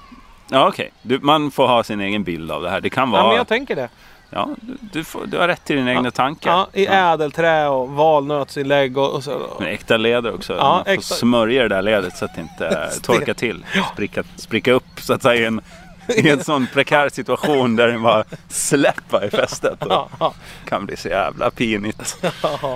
ja 0.50 0.68
okej. 0.68 0.90
Du, 1.02 1.18
Man 1.18 1.50
får 1.50 1.66
ha 1.66 1.82
sin 1.84 2.00
egen 2.00 2.24
bild 2.24 2.50
av 2.50 2.62
det 2.62 2.70
här. 2.70 2.80
Det 2.80 2.90
kan 2.90 3.02
Ja, 3.10 3.16
men 3.16 3.24
vara... 3.24 3.36
jag 3.36 3.48
tänker 3.48 3.76
det. 3.76 3.88
Ja, 4.30 4.48
du, 4.60 4.76
du, 4.92 5.04
får, 5.04 5.26
du 5.26 5.38
har 5.38 5.48
rätt 5.48 5.64
till 5.64 5.76
dina 5.76 5.90
egna 5.92 6.10
tankar. 6.10 6.50
Ja, 6.50 6.66
I 6.72 6.86
ädelträ 6.86 7.68
och 7.68 7.88
valnötsinlägg 7.88 8.98
och, 8.98 9.14
och 9.14 9.24
så. 9.24 9.38
Men 9.58 9.68
äkta 9.68 9.96
läder 9.96 10.34
också. 10.34 10.56
Ja, 10.56 10.62
Man 10.62 10.84
får 10.84 10.90
äkta- 10.90 11.14
smörja 11.14 11.62
det 11.62 11.68
där 11.68 11.82
lädret 11.82 12.16
så 12.16 12.24
att 12.24 12.34
det 12.34 12.40
inte 12.40 12.90
torkar 13.02 13.34
till. 13.34 13.64
Spricka, 13.92 14.22
spricka 14.36 14.72
upp 14.72 14.84
så 15.00 15.12
att 15.14 15.22
säga 15.22 15.46
en, 15.46 15.60
i 16.16 16.28
en 16.30 16.44
sån 16.44 16.66
prekär 16.72 17.08
situation 17.08 17.76
där 17.76 17.88
den 17.88 18.02
bara 18.02 18.24
släpper 18.48 19.24
i 19.24 19.30
fästet. 19.30 19.78
Ja. 19.88 20.34
kan 20.68 20.86
bli 20.86 20.96
så 20.96 21.08
jävla 21.08 21.50
pinigt. 21.50 22.16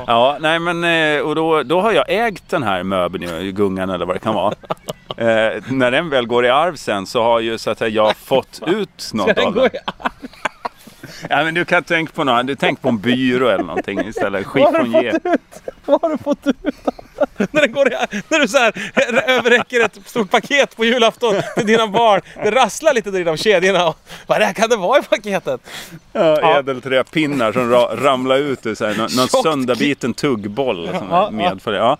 Ja, 0.07 0.37
nej 0.41 0.59
men 0.59 0.85
eh, 0.85 1.21
och 1.21 1.35
då, 1.35 1.63
då 1.63 1.81
har 1.81 1.93
jag 1.93 2.05
ägt 2.09 2.49
den 2.49 2.63
här 2.63 2.83
möbeln, 2.83 3.55
gungan 3.55 3.91
eller 3.91 4.07
vad 4.07 4.17
det 4.17 4.21
kan 4.21 4.35
vara. 4.35 4.55
Eh, 5.17 5.63
när 5.69 5.91
den 5.91 6.11
väl 6.11 6.27
går 6.27 6.45
i 6.45 6.51
arv 6.51 6.77
sen 6.77 7.07
så 7.07 7.23
har 7.23 7.41
ju 7.41 7.59
så 7.59 7.71
att 7.71 7.93
jag 7.93 8.17
fått 8.17 8.61
ut 8.67 9.11
något 9.13 9.39
av 9.39 9.55
den. 9.55 9.69
Ja, 11.29 11.45
men 11.45 11.55
du 11.55 11.65
kan 11.65 11.83
tänka 11.85 12.13
på 12.13 12.25
något, 12.25 12.47
du 12.47 12.55
tänk 12.55 12.83
på 12.83 12.89
en 12.89 12.99
byrå 12.99 13.49
eller 13.49 13.65
någonting 13.65 14.01
istället. 14.01 14.47
Vad 15.87 16.03
har 16.03 16.09
du 16.11 16.19
fått 16.19 16.47
ut? 16.47 16.57
när, 17.53 17.61
det 17.63 17.69
går 17.69 17.93
i, 17.93 17.97
när 18.29 18.39
du 18.39 18.49
så 18.49 18.59
här 18.59 18.73
överräcker 19.27 19.81
ett 19.81 19.99
stort 20.05 20.31
paket 20.31 20.77
på 20.77 20.85
julafton 20.85 21.35
till 21.57 21.67
dina 21.67 21.87
barn. 21.87 22.21
Det 22.43 22.51
rasslar 22.51 22.95
lite 22.95 23.11
där 23.11 23.21
i 23.21 23.25
de 23.25 23.37
kedjorna. 23.37 23.89
Och, 23.89 23.99
vad 24.27 24.41
det 24.41 24.45
här 24.45 24.53
kan 24.53 24.69
det 24.69 24.77
vara 24.77 24.99
i 24.99 25.03
paketet? 25.03 25.61
Ja, 26.13 26.59
ädelträpinnar 26.59 27.53
som 27.53 27.71
ra, 27.71 27.97
ramlar 27.97 28.37
ut 28.37 28.67
ur 28.67 28.75
så 28.75 28.87
här, 28.87 28.95
någon, 28.95 29.09
någon 29.17 29.29
sönderbiten 29.29 30.15
tuggboll 30.15 30.89
som 30.99 31.09
Ja, 31.11 31.31
medför 31.31 31.73
det. 31.73 31.79
Ja. 31.79 31.99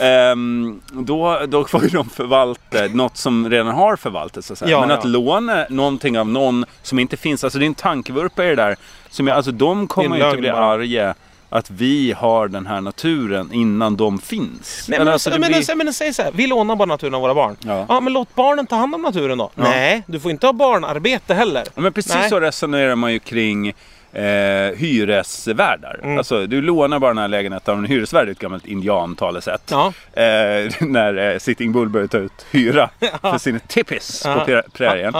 Ehm, 0.00 0.80
då, 0.90 1.40
då 1.48 1.64
får 1.64 1.82
ju 1.82 1.88
de 1.88 2.10
förvalta 2.10 2.86
något 2.86 3.16
som 3.16 3.50
redan 3.50 3.66
har 3.66 3.96
förvaltats. 3.96 4.46
Så 4.46 4.52
att 4.52 4.58
säga. 4.58 4.70
Ja, 4.70 4.80
Men 4.80 4.90
att 4.90 5.04
ja. 5.04 5.10
låna 5.10 5.66
någonting 5.70 6.18
av 6.18 6.28
någon 6.28 6.64
som 6.82 6.98
inte 6.98 7.16
finns, 7.16 7.44
alltså 7.44 7.58
det 7.58 7.64
är 7.64 7.66
en 7.66 7.74
tankevurpa 7.74 8.44
i 8.44 8.48
det 8.48 8.56
där. 8.56 8.76
Som 9.10 9.26
jag, 9.26 9.36
alltså 9.36 9.52
de 9.52 9.86
kommer 9.86 10.16
är 10.16 10.20
ju 10.20 10.26
inte 10.26 10.40
bli 10.40 10.50
bara. 10.50 10.64
arga 10.64 11.14
att 11.50 11.70
vi 11.70 12.12
har 12.12 12.48
den 12.48 12.66
här 12.66 12.80
naturen 12.80 13.52
innan 13.52 13.96
de 13.96 14.18
finns. 14.18 14.86
Nej, 14.88 14.98
men, 14.98 15.08
alltså, 15.08 15.30
men, 15.30 15.40
blir- 15.40 15.74
men, 15.84 15.92
säg 15.92 16.14
så 16.14 16.22
här, 16.22 16.30
vi 16.34 16.46
lånar 16.46 16.76
bara 16.76 16.86
naturen 16.86 17.14
av 17.14 17.20
våra 17.20 17.34
barn. 17.34 17.56
Ja. 17.88 18.00
men 18.00 18.12
låt 18.12 18.34
barnen 18.34 18.66
ta 18.66 18.76
hand 18.76 18.94
om 18.94 19.02
naturen 19.02 19.38
då. 19.38 19.50
Nej, 19.54 20.02
du 20.06 20.20
får 20.20 20.30
inte 20.30 20.46
ha 20.46 20.52
barnarbete 20.52 21.34
heller. 21.34 21.64
Ja, 21.74 21.80
men 21.80 21.92
precis 21.92 22.14
Nej. 22.14 22.28
så 22.28 22.40
resonerar 22.40 22.94
man 22.94 23.12
ju 23.12 23.18
kring 23.18 23.72
eh, 24.12 24.78
hyresvärdar. 24.78 26.00
Mm. 26.02 26.18
Alltså, 26.18 26.46
du 26.46 26.62
lånar 26.62 26.98
bara 26.98 27.10
den 27.10 27.18
här 27.18 27.28
lägenheten 27.28 27.72
av 27.74 27.78
en 27.78 27.84
hyresvärd, 27.86 28.28
ett 28.28 28.38
gammalt 28.38 28.66
indiantalesätt. 28.66 29.62
Ja. 29.70 29.92
Eh, 30.22 30.72
när 30.80 31.32
eh, 31.32 31.38
Sitting 31.38 31.72
Bull 31.72 31.88
börjar 31.88 32.06
ta 32.06 32.18
ut 32.18 32.46
hyra 32.50 32.90
för 33.20 33.38
sina 33.38 33.58
tippis 33.58 34.22
på 34.22 34.28
prä- 34.28 34.62
prärien. 34.72 35.14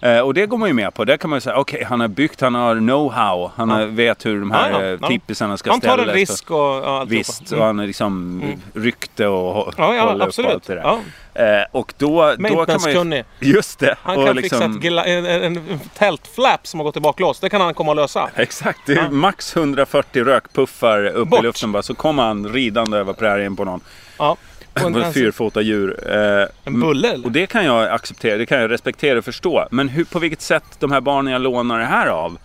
Eh, 0.00 0.18
och 0.20 0.34
det 0.34 0.46
går 0.46 0.58
man 0.58 0.68
ju 0.68 0.74
med 0.74 0.94
på. 0.94 1.04
Där 1.04 1.16
kan 1.16 1.30
man 1.30 1.36
ju 1.36 1.40
säga, 1.40 1.56
okej 1.56 1.84
han 1.84 2.00
har 2.00 2.08
byggt, 2.08 2.40
han 2.40 2.54
har 2.54 2.74
know-how, 2.76 3.50
han 3.56 3.70
har, 3.70 3.86
vet 3.86 4.26
hur 4.26 4.40
de 4.40 4.50
här 4.50 4.70
Ja, 4.82 4.96
ja, 5.00 5.08
tippisarna 5.08 5.56
ska 5.56 5.70
Han 5.70 5.80
tar 5.80 5.88
ställas. 5.88 6.08
en 6.08 6.14
risk 6.14 6.50
och 6.50 6.56
ja, 6.58 7.00
alltihopa. 7.00 7.04
Visst, 7.04 7.52
och 7.52 7.64
han 7.64 7.78
är 7.80 7.86
liksom 7.86 8.42
rykte 8.74 9.26
och 9.26 9.74
Ja, 9.76 9.94
ja 9.94 10.02
håller 10.02 10.24
absolut. 10.26 10.50
allt 10.50 10.66
det 10.66 10.74
där. 10.74 10.98
Eh, 11.34 11.44
och 11.72 11.92
då, 11.98 12.34
då 12.38 12.66
kan 12.66 12.80
man 12.94 13.12
ju... 13.12 13.24
Just 13.40 13.78
det. 13.78 13.96
Han 14.02 14.26
kan 14.26 14.36
liksom- 14.36 14.74
fixa 14.74 14.88
gla- 14.88 15.04
en, 15.04 15.26
en, 15.26 15.42
en 15.56 15.80
tältflap 15.98 16.66
som 16.66 16.80
har 16.80 16.84
gått 16.84 16.96
i 16.96 17.00
baklås. 17.00 17.40
Det 17.40 17.48
kan 17.50 17.60
han 17.60 17.74
komma 17.74 17.90
och 17.90 17.96
lösa. 17.96 18.30
Exakt, 18.36 18.78
det 18.86 18.92
är 18.92 18.96
Ja. 18.96 19.10
max 19.10 19.56
140 19.56 20.24
rökpuffar 20.24 21.06
upp 21.06 21.28
Bort. 21.28 21.40
i 21.40 21.42
luften 21.42 21.72
bara. 21.72 21.82
Så 21.82 21.94
kommer 21.94 22.22
han 22.22 22.48
ridande 22.48 22.96
över 22.98 23.12
prärien 23.12 23.56
på 23.56 23.64
någon 23.64 23.80
Ja. 24.18 24.36
På 24.74 24.98
ett 24.98 25.14
fyrfota 25.14 25.60
djur. 25.60 25.98
Eh, 26.16 26.46
en 26.64 26.80
bulle 26.80 27.12
eller? 27.12 27.24
och 27.26 27.32
det 27.32 27.46
kan 27.46 27.64
jag 27.64 27.88
acceptera, 27.88 28.36
det 28.38 28.46
kan 28.46 28.60
jag 28.60 28.70
respektera 28.70 29.18
och 29.18 29.24
förstå. 29.24 29.66
Men 29.70 29.88
hur, 29.88 30.04
på 30.04 30.18
vilket 30.18 30.40
sätt 30.40 30.64
de 30.78 30.92
här 30.92 31.00
barnen 31.00 31.32
jag 31.32 31.42
lånar 31.42 31.78
det 31.78 31.84
här 31.84 32.06
av, 32.06 32.38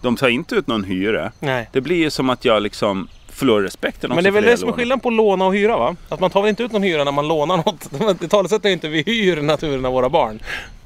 de 0.00 0.16
tar 0.16 0.28
inte 0.28 0.54
ut 0.54 0.66
någon 0.66 0.84
hyra. 0.84 1.32
Nej. 1.38 1.68
Det 1.72 1.80
blir 1.80 1.96
ju 1.96 2.10
som 2.10 2.30
att 2.30 2.44
jag 2.44 2.62
liksom 2.62 3.08
förlorar 3.32 3.62
respekten 3.62 4.10
också 4.10 4.14
Men 4.14 4.24
det 4.24 4.30
är 4.30 4.32
väl 4.32 4.44
det 4.44 4.56
som 4.56 4.68
är 4.68 4.72
skillnaden 4.72 5.00
på 5.00 5.08
att 5.08 5.14
låna 5.14 5.46
och 5.46 5.54
hyra 5.54 5.78
va? 5.78 5.96
Att 6.08 6.20
man 6.20 6.30
tar 6.30 6.42
väl 6.42 6.48
inte 6.48 6.62
ut 6.62 6.72
någon 6.72 6.82
hyra 6.82 7.04
när 7.04 7.12
man 7.12 7.28
lånar 7.28 7.56
något. 7.56 7.90
Det 8.20 8.28
talesättet 8.28 8.64
är 8.64 8.68
ju 8.68 8.72
inte 8.72 8.88
vi 8.88 9.02
hyr 9.02 9.42
naturen 9.42 9.84
av 9.84 9.92
våra 9.92 10.08
barn. 10.08 10.40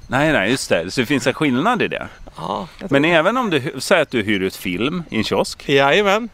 Nej, 0.07 0.33
nej, 0.33 0.51
just 0.51 0.69
det. 0.69 0.91
Så 0.91 1.01
det 1.01 1.07
finns 1.07 1.27
en 1.27 1.35
skillnad 1.35 1.83
i 1.83 1.89
det. 1.89 2.09
Ja, 2.37 2.69
Men 2.91 3.05
även 3.05 3.37
om 3.37 3.51
du, 3.51 3.73
säg 3.79 4.01
att 4.01 4.11
du 4.11 4.23
hyr 4.23 4.41
ut 4.41 4.57
film 4.57 5.03
i 5.11 5.17
en 5.17 5.25
kiosk. 5.25 5.69
Jajamän. 5.69 6.29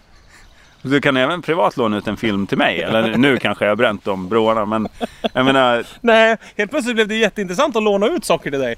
Du 0.82 1.00
kan 1.00 1.16
även 1.16 1.42
privat 1.42 1.76
låna 1.76 1.98
ut 1.98 2.06
en 2.06 2.16
film 2.16 2.46
till 2.46 2.58
mig. 2.58 2.82
Eller 2.82 3.16
nu 3.16 3.36
kanske 3.38 3.64
jag 3.64 3.70
har 3.70 3.76
bränt 3.76 4.04
de 4.04 4.28
broarna. 4.28 4.64
Men 4.66 4.88
jag 5.32 5.44
menar, 5.44 5.84
Nej, 6.00 6.36
helt 6.56 6.70
plötsligt 6.70 6.94
blev 6.94 7.08
det 7.08 7.14
jätteintressant 7.16 7.76
att 7.76 7.82
låna 7.82 8.06
ut 8.06 8.24
saker 8.24 8.50
till 8.50 8.60
dig. 8.60 8.74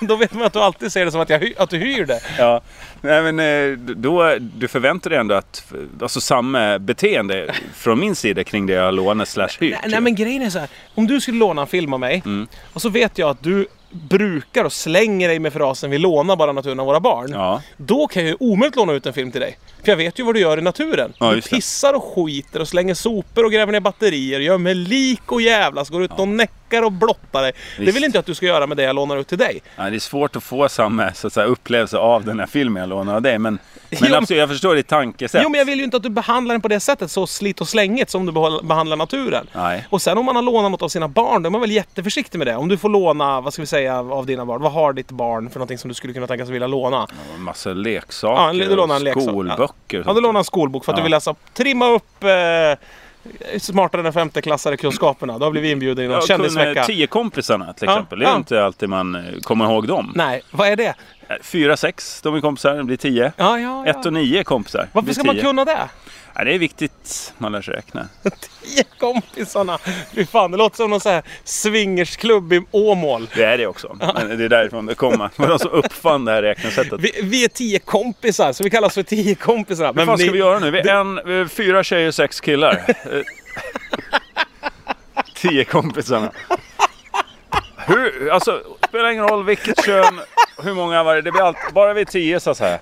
Då 0.00 0.16
vet 0.16 0.32
man 0.34 0.42
att 0.42 0.52
du 0.52 0.58
alltid 0.58 0.92
ser 0.92 1.04
det 1.04 1.10
som 1.10 1.20
att, 1.20 1.30
jag, 1.30 1.52
att 1.58 1.70
du 1.70 1.76
hyr 1.78 2.06
det. 2.06 2.20
Ja, 2.38 2.60
nej 3.00 3.32
men 3.32 3.40
eh, 3.40 3.78
då, 3.78 4.36
du 4.40 4.68
förväntar 4.68 5.10
dig 5.10 5.18
ändå 5.18 5.34
att, 5.34 5.72
alltså 6.02 6.20
samma 6.20 6.78
beteende 6.78 7.54
från 7.74 8.00
min 8.00 8.14
sida 8.16 8.44
kring 8.44 8.66
det 8.66 8.72
jag 8.72 8.84
har 8.84 8.92
lånat 8.92 9.28
slash 9.28 9.48
hyrt. 9.60 9.78
Nej, 9.82 9.90
nej 9.90 10.00
men 10.00 10.14
grejen 10.14 10.42
är 10.42 10.50
så 10.50 10.58
här. 10.58 10.68
Om 10.94 11.06
du 11.06 11.20
skulle 11.20 11.38
låna 11.38 11.62
en 11.62 11.68
film 11.68 11.92
av 11.92 12.00
mig 12.00 12.22
Mm. 12.24 12.46
och 12.72 12.82
så 12.82 12.88
vet 12.88 13.18
jag 13.18 13.30
att 13.30 13.42
du 13.42 13.66
brukar 13.90 14.64
och 14.64 14.72
slänger 14.72 15.28
dig 15.28 15.38
med 15.38 15.52
frasen 15.52 15.90
vi 15.90 15.98
lånar 15.98 16.36
bara 16.36 16.52
naturen 16.52 16.80
av 16.80 16.86
våra 16.86 17.00
barn. 17.00 17.30
Ja, 17.32 17.62
Då 17.76 18.06
kan 18.06 18.22
jag 18.22 18.30
ju 18.30 18.36
omöjligt 18.40 18.76
låna 18.76 18.92
ut 18.92 19.06
en 19.06 19.12
film 19.12 19.30
till 19.32 19.40
dig. 19.40 19.58
För 19.84 19.92
jag 19.92 19.96
vet 19.96 20.18
ju 20.18 20.24
vad 20.24 20.34
du 20.34 20.40
gör 20.40 20.58
i 20.58 20.62
naturen. 20.62 21.12
Ja, 21.18 21.32
du 21.34 21.40
pissar 21.40 21.94
och 21.94 22.04
skiter 22.04 22.60
och 22.60 22.68
slänger 22.68 22.94
sopor 22.94 23.44
och 23.44 23.52
gräver 23.52 23.72
ner 23.72 23.80
batterier. 23.80 24.40
Gör 24.40 24.58
med 24.58 24.76
lik 24.76 25.32
och 25.32 25.42
jävlas. 25.42 25.88
Går 25.88 26.02
ut 26.02 26.10
och 26.18 26.28
näckar 26.70 26.82
och 26.86 26.92
blottar 26.92 27.42
dig. 27.42 27.52
Det 27.76 27.82
Visst. 27.84 27.96
vill 27.96 28.04
inte 28.04 28.16
jag 28.16 28.20
att 28.20 28.26
du 28.26 28.34
ska 28.34 28.46
göra 28.46 28.66
med 28.66 28.76
det 28.76 28.82
jag 28.82 28.94
lånar 28.96 29.16
ut 29.16 29.28
till 29.28 29.38
dig. 29.38 29.62
nej, 29.76 29.90
det 29.90 29.96
är 29.96 29.98
svårt 29.98 30.36
att 30.36 30.42
få 30.42 30.68
samma 30.68 31.12
så 31.12 31.26
att 31.26 31.32
säga, 31.32 31.46
upplevelse 31.46 31.98
av 31.98 32.24
den 32.24 32.38
här 32.40 32.46
filmen 32.46 32.80
jag 32.80 32.88
lånar 32.88 33.14
av 33.14 33.22
dig. 33.22 33.38
Men, 33.38 33.58
men 33.90 33.98
Jo, 34.10 34.14
absolut, 34.16 34.40
jag 34.40 34.48
förstår 34.48 34.74
ditt 34.74 34.88
tankesätt. 34.88 35.40
Jo 35.44 35.48
men 35.48 35.58
jag 35.58 35.64
vill 35.64 35.78
ju 35.78 35.84
inte 35.84 35.96
att 35.96 36.02
du 36.02 36.08
behandlar 36.10 36.54
den 36.54 36.62
på 36.62 36.68
det 36.68 36.80
sättet. 36.80 37.10
Så 37.10 37.26
slit 37.26 37.60
och 37.60 37.68
slängigt 37.68 38.10
som 38.10 38.26
du 38.26 38.32
behandlar 38.62 38.96
naturen. 38.96 39.46
Nej. 39.54 39.86
Och 39.90 40.02
sen 40.02 40.18
om 40.18 40.24
man 40.24 40.36
har 40.36 40.42
lånat 40.42 40.70
något 40.70 40.82
av 40.82 40.88
sina 40.88 41.08
barn, 41.08 41.42
då 41.42 41.48
är 41.48 41.50
man 41.50 41.60
väl 41.60 41.70
jätteförsiktig 41.70 42.38
med 42.38 42.46
det. 42.46 42.56
Om 42.56 42.68
du 42.68 42.76
får 42.78 42.88
låna, 42.88 43.40
vad 43.40 43.52
ska 43.52 43.62
vi 43.62 43.66
säga, 43.66 43.98
av 43.98 44.26
dina 44.26 44.46
barn. 44.46 44.62
Vad 44.62 44.72
har 44.72 44.92
ditt 44.92 45.10
barn 45.10 45.50
för 45.50 45.58
någonting 45.58 45.78
som 45.78 45.88
du 45.88 45.94
skulle 45.94 46.12
kunna 46.12 46.26
tänka 46.26 46.44
sig 46.44 46.52
vilja 46.52 46.66
låna? 46.68 47.06
En 47.34 47.42
massa 47.42 47.70
leksaker 47.72 48.58
Ja, 48.58 48.66
du 48.68 48.76
lånar 48.76 48.94
en 48.94 49.00
och 49.00 49.04
leksak. 49.04 49.22
skolböcker. 49.22 50.02
Ja, 50.06 50.12
du 50.12 50.20
lånar 50.20 50.38
en 50.40 50.44
skolbok 50.44 50.84
för 50.84 50.92
att 50.92 50.96
Ja. 50.98 51.00
du 51.00 51.02
vill 51.02 51.10
läsa, 51.10 51.34
trimma 51.54 51.88
upp 51.88 52.24
eh, 52.24 52.30
smartare 53.58 54.06
än 54.06 54.12
femteklassare 54.12 54.76
kunskaperna. 54.76 55.38
Då 55.38 55.46
har 55.46 55.50
blivit 55.50 55.72
inbjuden 55.72 56.04
i 56.04 56.08
någon 56.08 56.16
Ja, 56.16 56.26
kändisvecka. 56.26 56.84
tio 56.84 57.06
kompisarna 57.06 57.72
till 57.72 57.86
Ja, 57.86 57.92
exempel. 57.92 58.18
Det 58.18 58.24
är 58.24 58.30
ja. 58.30 58.36
inte 58.36 58.64
alltid 58.64 58.88
man 58.88 59.14
eh, 59.14 59.22
kommer 59.42 59.64
ihåg 59.64 59.88
dem. 59.88 60.12
Nej, 60.14 60.42
vad 60.50 60.68
är 60.68 60.76
det? 60.76 60.86
Eh, 61.28 61.36
Fyra, 61.42 61.76
sex, 61.76 62.22
de 62.22 62.34
är 62.34 62.40
kompisar, 62.40 62.74
det 62.74 62.84
blir 62.84 62.96
tio. 62.96 63.32
Ja, 63.36 63.58
ja, 63.58 63.86
Ett 63.86 63.96
och 63.96 64.06
ja. 64.06 64.10
nio 64.10 64.44
kompisar. 64.44 64.88
Varför 64.92 65.04
blir 65.04 65.14
ska 65.14 65.24
man 65.24 65.36
kunna 65.36 65.64
det? 65.64 65.78
Ja, 66.34 66.44
det 66.44 66.54
är 66.54 66.58
viktigt, 66.58 67.32
man 67.38 67.52
lär 67.52 67.62
sig 67.62 67.74
räkna. 67.74 68.08
Tio 68.62 68.84
kompisarna! 68.98 69.78
Fy 70.14 70.26
fan, 70.26 70.50
det 70.50 70.56
låter 70.56 70.76
som 70.76 70.90
någon 70.90 71.00
sån 71.00 71.12
här 71.12 71.22
swingersklubb 71.44 72.52
i 72.52 72.62
Åmål. 72.70 73.28
Det 73.34 73.44
är 73.44 73.58
det 73.58 73.66
också. 73.66 73.96
Men 74.14 74.38
det 74.38 74.44
är 74.44 74.48
därifrån 74.48 74.86
det 74.86 74.94
kommer. 74.94 75.30
Det 75.36 75.42
var 75.42 75.48
de 75.48 75.58
som 75.58 75.70
uppfann 75.70 76.24
det 76.24 76.32
här 76.32 76.42
räknesättet. 76.42 77.00
Vi, 77.00 77.20
vi 77.22 77.44
är 77.44 77.48
tio 77.48 77.78
kompisar, 77.78 78.52
så 78.52 78.64
vi 78.64 78.70
kallas 78.70 78.94
för 78.94 79.02
tio 79.02 79.34
kompisar. 79.34 79.92
Vad 79.92 80.06
fan 80.06 80.18
ska 80.18 80.30
vi 80.30 80.38
göra 80.38 80.58
nu? 80.58 80.70
Vi 80.70 80.78
är, 80.78 80.94
en, 80.94 81.20
vi 81.26 81.40
är 81.40 81.46
fyra 81.46 81.84
tjejer 81.84 82.08
och 82.08 82.14
sex 82.14 82.40
killar. 82.40 82.84
Tio 85.34 85.64
kompisarna. 85.64 86.32
Hur, 87.76 88.30
alltså, 88.30 88.62
spelar 88.88 89.10
ingen 89.10 89.28
roll 89.28 89.44
vilket 89.44 89.84
kön, 89.84 90.20
hur 90.62 90.74
många 90.74 91.02
var 91.02 91.14
det? 91.14 91.22
Det 91.22 91.32
blir 91.32 91.42
allt, 91.42 91.72
bara 91.72 91.94
vi 91.94 92.00
är 92.00 92.04
tio 92.04 92.40
så 92.40 92.50
att 92.50 92.56
säga. 92.56 92.78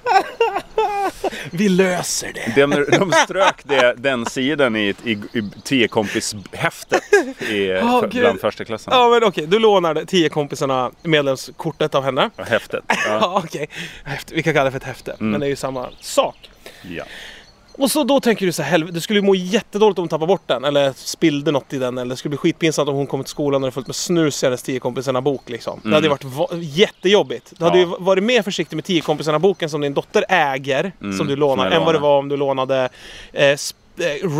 Vi 1.50 1.68
löser 1.68 2.32
det. 2.34 2.52
De, 2.66 2.84
de 2.98 3.12
strök 3.12 3.60
det, 3.64 3.94
den 3.96 4.26
sidan 4.26 4.76
i, 4.76 4.94
i, 5.04 5.10
i 5.10 5.50
tiokompishäftet 5.64 7.02
i, 7.50 7.72
Åh, 7.72 8.00
för, 8.00 8.08
bland 8.08 8.40
första 8.40 8.64
klassen. 8.64 8.92
Ja 8.96 9.08
men 9.08 9.24
okej, 9.24 9.46
du 9.46 9.58
lånar 9.58 10.04
tio 10.04 10.28
kompisarna 10.28 10.90
medlemskortet 11.02 11.94
av 11.94 12.04
henne. 12.04 12.30
Häftet. 12.36 12.84
Ja, 12.88 12.94
Ja. 13.06 13.42
okej. 13.44 13.68
Häfte. 14.04 14.34
Vi 14.34 14.42
kan 14.42 14.54
kalla 14.54 14.64
det 14.64 14.70
för 14.70 14.76
ett 14.78 14.84
häfte, 14.84 15.14
men 15.18 15.40
det 15.40 15.46
är 15.46 15.50
ju 15.50 15.56
samma 15.56 15.88
sak. 16.00 16.50
ja. 16.82 17.04
Och 17.78 17.90
så 17.90 18.04
då 18.04 18.20
tänker 18.20 18.46
du 18.46 18.52
så 18.52 18.62
här, 18.62 18.70
helvete, 18.70 18.94
det 18.94 19.00
skulle 19.00 19.18
ju 19.18 19.26
må 19.26 19.34
jättedåligt 19.34 19.98
om 19.98 20.02
hon 20.02 20.08
tappade 20.08 20.26
bort 20.26 20.42
den. 20.46 20.64
Eller 20.64 20.92
spillde 20.96 21.50
något 21.50 21.72
i 21.72 21.78
den. 21.78 21.98
Eller 21.98 22.10
det 22.10 22.16
skulle 22.16 22.30
bli 22.30 22.36
skitpinsamt 22.38 22.88
om 22.88 22.94
hon 22.94 23.06
kom 23.06 23.24
till 23.24 23.30
skolan 23.30 23.62
och 23.64 23.66
det 23.66 23.72
fullt 23.72 23.86
med 23.86 23.96
snus 23.96 24.42
i 24.42 24.46
hennes 24.46 24.62
tio 24.62 24.80
kompisarna 24.80 25.20
bok 25.20 25.48
liksom. 25.48 25.80
Det 25.84 25.94
hade 25.94 26.06
ju 26.06 26.10
varit 26.10 26.24
va- 26.24 26.48
jättejobbigt. 26.52 27.52
Du 27.58 27.64
hade 27.64 27.78
Ja. 27.78 27.84
ju 27.86 28.04
varit 28.04 28.24
mer 28.24 28.42
försiktig 28.42 28.76
med 28.76 28.84
tio 28.84 29.00
kompisarna 29.00 29.38
boken 29.38 29.70
som 29.70 29.80
din 29.80 29.94
dotter 29.94 30.24
äger. 30.28 30.92
Som 31.18 31.26
du 31.26 31.36
lånar. 31.36 31.70
än 31.70 31.84
vad 31.84 31.94
det 31.94 31.98
var 31.98 32.18
om 32.18 32.28
du 32.28 32.36
lånade 32.36 32.88
eh, 33.32 33.46
eh, 33.48 33.56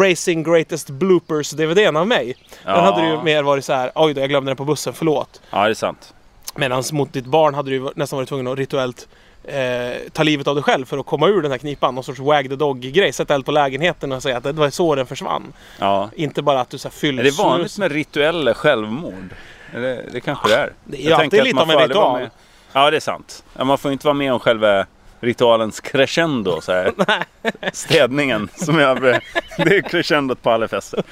Racing 0.00 0.42
Greatest 0.52 0.90
Bloopers 0.90 1.50
DVDn 1.50 1.96
av 1.96 2.06
mig. 2.06 2.26
Den 2.64 2.74
Ja. 2.74 2.80
hade 2.80 3.02
du 3.02 3.08
ju 3.08 3.22
mer 3.22 3.42
varit 3.42 3.64
så 3.64 3.72
här, 3.72 3.92
oj 3.94 4.14
då 4.14 4.20
jag 4.20 4.28
glömde 4.30 4.50
den 4.50 4.56
på 4.56 4.64
bussen, 4.64 4.92
förlåt. 4.92 5.40
ja, 5.50 5.64
det 5.64 5.70
är 5.70 5.74
sant. 5.74 6.14
Medan 6.56 6.82
mot 6.92 7.12
ditt 7.12 7.26
barn 7.26 7.54
hade 7.54 7.70
du 7.70 7.90
nästan 7.96 8.16
varit 8.16 8.28
tvungen 8.28 8.46
att 8.46 8.58
rituellt 8.58 9.08
eh, 9.48 9.96
ta 10.12 10.22
livet 10.22 10.46
av 10.46 10.54
dig 10.54 10.64
själv 10.64 10.84
för 10.84 10.98
att 10.98 11.06
komma 11.06 11.28
ur 11.28 11.42
den 11.42 11.50
här 11.50 11.58
knipan. 11.58 11.94
Någon 11.94 12.04
sorts 12.04 12.20
wag 12.20 12.48
the 12.48 12.56
dog-grej. 12.56 13.12
Sätta 13.12 13.34
eld 13.34 13.44
på 13.46 13.52
lägenheten 13.52 14.12
och 14.12 14.22
säga 14.22 14.36
att 14.36 14.44
det 14.44 14.52
var 14.52 14.70
så 14.70 14.94
den 14.94 15.06
försvann. 15.06 15.52
Ja. 15.78 16.10
Inte 16.16 16.42
bara 16.42 16.60
att 16.60 16.70
du 16.70 16.78
så 16.78 16.88
här 16.88 16.92
fyller 16.92 17.20
Är 17.22 17.24
det 17.24 17.38
vanligt 17.38 17.78
med 17.78 17.92
rituella 17.92 18.54
självmord? 18.54 19.34
Det, 19.72 20.04
det 20.12 20.20
kanske 20.20 20.48
det 20.48 20.54
är. 20.54 20.72
Det 20.84 21.06
är 21.06 21.10
Jag 21.10 21.32
lite 21.44 21.60
av 21.62 21.70
en 21.70 21.78
ritual. 21.88 22.20
med- 22.20 22.30
Ja, 22.72 22.90
det 22.90 22.96
är 22.96 23.00
sant. 23.00 23.44
Man 23.62 23.78
får 23.78 23.92
inte 23.92 24.06
vara 24.06 24.14
med 24.14 24.32
om 24.32 24.40
själva 24.40 24.86
ritualens 25.20 25.80
crescendo 25.80 26.60
så 26.60 26.72
här. 26.72 26.92
Städningen 27.72 28.48
som 28.56 28.78
jag, 28.78 29.02
det 29.02 29.20
är 29.56 29.88
crescendot 29.88 30.42
på 30.42 30.50
alla 30.50 30.68
fester. 30.68 31.02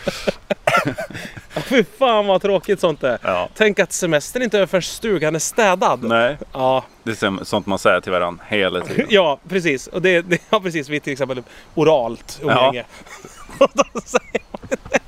Fy 1.56 1.84
fan 1.98 2.26
vad 2.26 2.42
tråkigt 2.42 2.80
sånt 2.80 3.02
är. 3.02 3.18
Ja. 3.22 3.48
Tänk 3.54 3.78
att 3.78 3.92
semestern 3.92 4.42
inte 4.42 4.56
är 4.56 4.58
över 4.58 4.66
förrän 4.66 4.82
stugan 4.82 5.34
är 5.34 5.38
städad. 5.38 6.02
Nej, 6.02 6.38
Ja, 6.52 6.84
det 7.02 7.22
är 7.22 7.44
sånt 7.44 7.66
man 7.66 7.78
säger 7.78 8.00
till 8.00 8.12
varandra 8.12 8.44
hela 8.48 8.80
tiden. 8.80 9.06
ja, 9.10 9.38
precis. 9.48 9.86
Och 9.86 10.02
det, 10.02 10.20
det 10.22 10.38
ja, 10.50 10.60
precis. 10.60 10.88
Vi 10.88 11.00
till 11.00 11.12
exempel 11.12 11.42
oralt 11.74 12.40
umgänge. 12.42 12.84
Och 13.58 13.70
då 13.74 14.00
säger 14.00 14.40
man 14.50 14.60
det. 14.68 15.00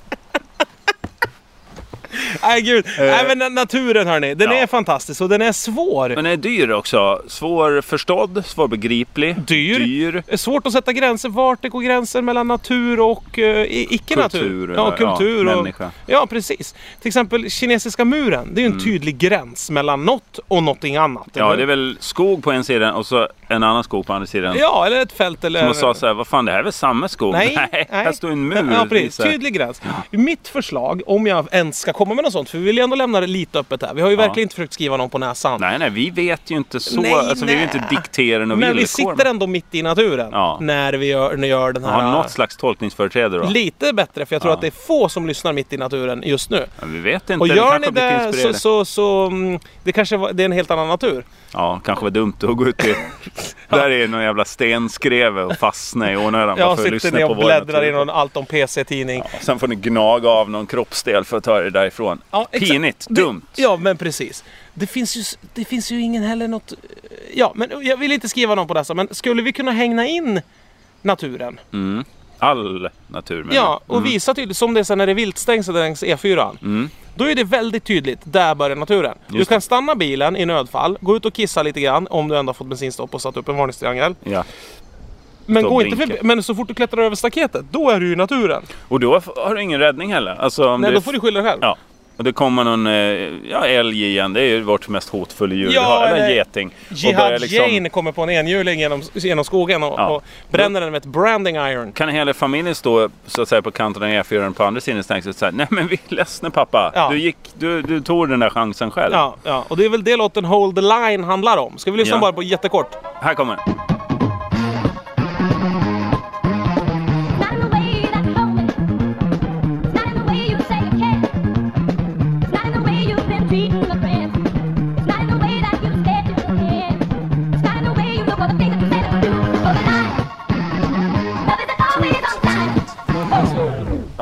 Nej 2.42 2.62
gud. 2.62 2.84
Nej 2.98 3.24
men 3.28 3.42
na- 3.42 3.48
naturen 3.54 4.06
hörni. 4.06 4.34
Den 4.34 4.50
Ja. 4.50 4.56
är 4.56 4.66
fantastisk 4.66 5.20
och 5.20 5.28
den 5.28 5.42
är 5.42 5.52
svår. 5.52 6.08
Men 6.08 6.16
den 6.24 6.26
är 6.26 6.36
dyr 6.36 6.70
också. 6.70 7.22
Svårförstådd, 7.28 8.42
svårbegriplig. 8.46 9.40
Dyr. 9.40 9.78
dyr. 9.78 10.22
Det 10.26 10.32
är 10.32 10.36
svårt 10.36 10.66
att 10.66 10.72
sätta 10.72 10.92
gränser. 10.92 11.28
Vart 11.28 11.62
det 11.62 11.68
går 11.68 11.80
gränsen 11.82 12.24
mellan 12.24 12.48
natur 12.48 13.00
och 13.00 13.38
uh, 13.38 13.62
icke-natur? 13.68 14.40
Kultur, 14.40 14.74
Ja, 14.76 14.90
kultur. 14.96 15.46
ja, 15.46 15.50
och, 15.56 15.62
människa. 15.62 15.90
ja, 16.06 16.26
precis. 16.30 16.74
Till 17.00 17.08
exempel 17.08 17.50
kinesiska 17.50 18.04
muren. 18.04 18.48
Det 18.54 18.60
är 18.60 18.66
ju 18.68 18.72
en 18.72 18.80
tydlig 18.84 19.18
gräns 19.18 19.70
mellan 19.70 20.04
något 20.04 20.40
och 20.48 20.62
någonting 20.62 20.96
annat. 20.96 21.36
Mm. 21.36 21.46
Ja, 21.46 21.46
eller? 21.46 21.56
det 21.56 21.62
är 21.62 21.66
väl 21.76 21.96
skog 22.00 22.42
på 22.44 22.52
en 22.52 22.64
sida 22.64 22.92
och 22.92 23.06
så 23.06 23.28
en 23.48 23.62
annan 23.62 23.84
skog 23.84 24.06
på 24.06 24.12
andra 24.12 24.26
sidan. 24.26 24.56
Ja, 24.58 24.86
eller 24.86 25.00
ett 25.02 25.12
fält 25.12 25.44
eller... 25.44 25.60
Som 25.60 25.66
man 25.66 25.74
sa 25.74 25.94
så 25.94 26.06
här, 26.06 26.14
vad 26.14 26.26
fan 26.26 26.44
det 26.44 26.52
här 26.52 26.58
är 26.58 26.62
väl 26.62 26.72
samma 26.72 27.08
skog? 27.08 27.32
Nej, 27.32 27.68
nej. 27.72 27.86
här 27.90 28.12
står 28.12 28.30
en 28.30 28.48
mur. 28.48 28.68
Ja, 28.72 28.86
precis. 28.88 29.16
Tydlig 29.16 29.54
gräns. 29.54 29.82
Mitt 30.10 30.48
förslag, 30.48 31.02
om 31.06 31.26
jag 31.26 31.46
ens 31.52 31.78
ska 31.80 31.92
komma 31.92 32.14
med 32.18 32.24
något 32.24 32.32
sånt, 32.32 32.50
för 32.50 32.58
vi 32.58 32.64
vill 32.64 32.76
ju 32.76 32.82
ändå 32.82 32.96
lämna 32.96 33.20
det 33.20 33.26
lite 33.26 33.58
öppet 33.58 33.82
här. 33.82 33.94
Vi 33.94 34.00
har 34.00 34.08
ju 34.10 34.16
Ja. 34.16 34.22
verkligen 34.22 34.44
inte 34.44 34.54
försökt 34.54 34.72
skriva 34.72 34.96
någon 34.96 35.10
på 35.10 35.18
näsan. 35.18 35.60
Nej, 35.60 35.78
nej, 35.78 35.90
vi 35.90 36.10
vet 36.10 36.50
ju 36.50 36.56
inte 36.56 36.80
så. 36.80 37.00
Nej, 37.00 37.12
alltså, 37.12 37.44
vi 37.44 37.54
vill 37.54 37.66
nej. 37.66 37.70
inte 37.74 37.94
diktera 37.94 38.44
några 38.44 38.60
Men 38.60 38.76
vi 38.76 38.86
sitter 38.86 39.24
ändå 39.24 39.46
mitt 39.46 39.74
i 39.74 39.82
naturen 39.82 40.28
Ja. 40.32 40.58
när 40.60 40.92
vi 40.92 41.06
gör, 41.06 41.30
när 41.30 41.42
vi 41.42 41.46
gör 41.46 41.72
den 41.72 41.84
här... 41.84 41.92
har 41.92 42.12
något 42.12 42.30
slags 42.30 42.56
tolkningsföreträde 42.56 43.38
då. 43.38 43.44
Lite 43.48 43.92
bättre, 43.92 44.26
för 44.26 44.34
jag 44.34 44.42
tror 44.42 44.50
Ja. 44.50 44.54
att 44.54 44.60
det 44.60 44.66
är 44.66 44.86
få 44.86 45.08
som 45.08 45.26
lyssnar 45.26 45.52
mitt 45.52 45.72
i 45.72 45.76
naturen 45.76 46.22
just 46.26 46.50
nu. 46.50 46.64
Men 46.80 46.92
vi 46.92 46.98
vet 47.00 47.30
inte. 47.30 47.40
Och 47.40 47.48
gör 47.48 47.78
ni 47.78 47.90
det 47.90 48.32
så, 48.32 48.52
så, 48.52 48.84
så 48.84 49.26
mm, 49.26 49.60
det 49.84 49.92
kanske 49.92 50.16
var, 50.16 50.32
det 50.32 50.42
är 50.42 50.44
en 50.44 50.52
helt 50.52 50.70
annan 50.70 50.88
natur. 50.88 51.24
Ja, 51.52 51.80
kanske 51.84 52.04
var 52.04 52.10
dumt 52.10 52.34
att 52.42 52.56
gå 52.56 52.66
ut 52.66 52.84
i... 52.84 52.94
Där 53.68 53.90
är 53.90 54.08
någon 54.08 54.22
jävla 54.22 54.44
stenskreve 54.44 55.42
och 55.42 55.56
fastna 55.56 56.12
i 56.12 56.16
onödan. 56.16 56.62
att 56.62 56.78
sitter 56.80 57.26
på 57.26 57.32
och 57.32 57.36
bläddrar 57.36 57.84
i 57.84 57.92
någon 57.92 58.10
Allt 58.10 58.36
om 58.36 58.46
PC-tidning. 58.46 59.22
Ja, 59.32 59.38
sen 59.40 59.58
får 59.58 59.68
ni 59.68 59.74
gnaga 59.74 60.28
av 60.28 60.50
någon 60.50 60.66
kroppsdel 60.66 61.24
för 61.24 61.36
att 61.36 61.44
ta 61.44 61.58
er 61.58 61.70
därifrån. 61.70 62.07
Ja, 62.30 62.48
exakt. 62.52 62.70
Pinigt, 62.72 63.06
Det- 63.10 63.20
dumt. 63.22 63.42
Ja, 63.56 63.76
men 63.76 63.96
precis. 63.96 64.44
Det 64.74 64.86
finns, 64.86 65.16
ju, 65.16 65.22
det 65.54 65.64
finns 65.64 65.92
ju 65.92 66.00
ingen 66.00 66.22
heller 66.22 66.48
något... 66.48 66.72
Ja, 67.34 67.52
men 67.54 67.70
jag 67.82 67.96
vill 67.96 68.12
inte 68.12 68.28
skriva 68.28 68.54
någon 68.54 68.68
på 68.68 68.74
dessa, 68.74 68.94
men 68.94 69.08
skulle 69.10 69.42
vi 69.42 69.52
kunna 69.52 69.72
hängna 69.72 70.06
in 70.06 70.40
naturen? 71.02 71.60
Mm. 71.72 72.04
All 72.38 72.88
natur 73.08 73.44
menar 73.44 73.54
Ja, 73.54 73.80
och 73.86 74.06
visa 74.06 74.34
tydligt, 74.34 74.56
som 74.56 74.74
det 74.74 74.80
är 74.80 74.84
sen 74.84 74.98
när 74.98 75.06
det 75.06 75.12
är 75.12 75.14
viltstängsel 75.14 75.74
längs 75.74 76.02
E4. 76.02 76.56
Mm. 76.62 76.90
Då 77.14 77.24
är 77.30 77.34
det 77.34 77.44
väldigt 77.44 77.84
tydligt, 77.84 78.18
där 78.24 78.54
börjar 78.54 78.76
naturen. 78.76 79.14
Du 79.28 79.38
Just 79.38 79.48
kan 79.48 79.56
det. 79.56 79.60
stanna 79.60 79.94
bilen 79.94 80.36
i 80.36 80.46
nödfall, 80.46 80.98
gå 81.00 81.16
ut 81.16 81.24
och 81.24 81.32
kissa 81.32 81.62
lite 81.62 81.80
grann 81.80 82.06
om 82.10 82.28
du 82.28 82.36
ändå 82.38 82.50
har 82.50 82.54
fått 82.54 82.66
bensinstopp 82.66 83.14
och 83.14 83.22
satt 83.22 83.36
upp 83.36 83.48
en 83.48 83.56
varningstriangel. 83.56 84.14
Ja. 84.24 84.44
Men, 85.46 85.62
gå 85.62 85.82
inte 85.82 85.96
förbi, 85.96 86.18
men 86.22 86.42
så 86.42 86.54
fort 86.54 86.68
du 86.68 86.74
klättrar 86.74 87.02
över 87.02 87.16
staketet, 87.16 87.64
då 87.70 87.90
är 87.90 88.00
du 88.00 88.12
i 88.12 88.16
naturen. 88.16 88.62
Och 88.88 89.00
då 89.00 89.20
har 89.36 89.54
du 89.54 89.62
ingen 89.62 89.80
räddning 89.80 90.12
heller. 90.12 90.34
Alltså, 90.34 90.76
Nej, 90.76 90.92
då 90.92 91.00
får 91.00 91.12
du 91.12 91.20
skylla 91.20 91.40
dig 91.40 91.50
själv. 91.50 91.58
Ja. 91.62 91.76
Och 92.18 92.24
det 92.24 92.32
kommer 92.32 92.64
någon 92.64 92.86
eh, 92.86 92.92
ja, 93.50 93.66
älg 93.66 94.06
igen. 94.06 94.32
Det 94.32 94.40
är 94.40 94.44
ju 94.44 94.60
vårt 94.60 94.88
mest 94.88 95.08
hotfulla 95.08 95.54
djur. 95.54 95.70
Ja, 95.72 95.80
vi 95.80 95.86
har, 95.86 96.06
eller 96.06 96.28
en 96.28 96.34
geting. 96.34 96.74
Jihad 96.88 97.40
liksom- 97.40 97.58
Jane 97.72 97.88
kommer 97.88 98.12
på 98.12 98.22
en 98.22 98.30
enhjuling 98.30 98.80
genom, 98.80 99.02
genom 99.14 99.44
skogen 99.44 99.82
och, 99.82 99.94
Ja. 99.98 100.08
och 100.08 100.24
bränner 100.50 100.80
den 100.80 100.90
med 100.90 100.98
ett 100.98 101.06
branding 101.06 101.56
iron. 101.56 101.92
Kan 101.92 102.08
hela 102.08 102.34
familjen 102.34 102.74
stå 102.74 103.08
så 103.26 103.42
att 103.42 103.48
säga, 103.48 103.62
på 103.62 103.70
kanten 103.70 104.02
av 104.02 104.08
E4 104.08 104.52
på 104.54 104.64
andra 104.64 104.80
sidan 104.80 105.02
stängslet 105.02 105.34
och 105.34 105.38
säga 105.38 105.52
Nej 105.54 105.66
men 105.70 105.88
vi 105.88 105.94
är 106.08 106.14
ledsna 106.14 106.50
pappa. 106.50 106.92
Ja. 106.94 107.08
Du, 107.10 107.18
gick, 107.18 107.36
du, 107.54 107.82
du 107.82 108.00
tog 108.00 108.28
den 108.28 108.40
där 108.40 108.50
chansen 108.50 108.90
själv. 108.90 109.12
Ja, 109.12 109.36
ja, 109.44 109.64
och 109.68 109.76
det 109.76 109.84
är 109.84 109.88
väl 109.88 110.04
det 110.04 110.16
låten 110.16 110.44
Hold 110.44 110.74
the 110.74 110.82
Line 110.82 111.24
handlar 111.24 111.56
om. 111.56 111.78
Ska 111.78 111.90
vi 111.90 111.96
lyssna 111.96 112.18
bara 112.18 112.32
på 112.32 112.42
jättekort? 112.42 112.96
Här 113.20 113.34
kommer 113.34 113.56
den. 113.56 113.97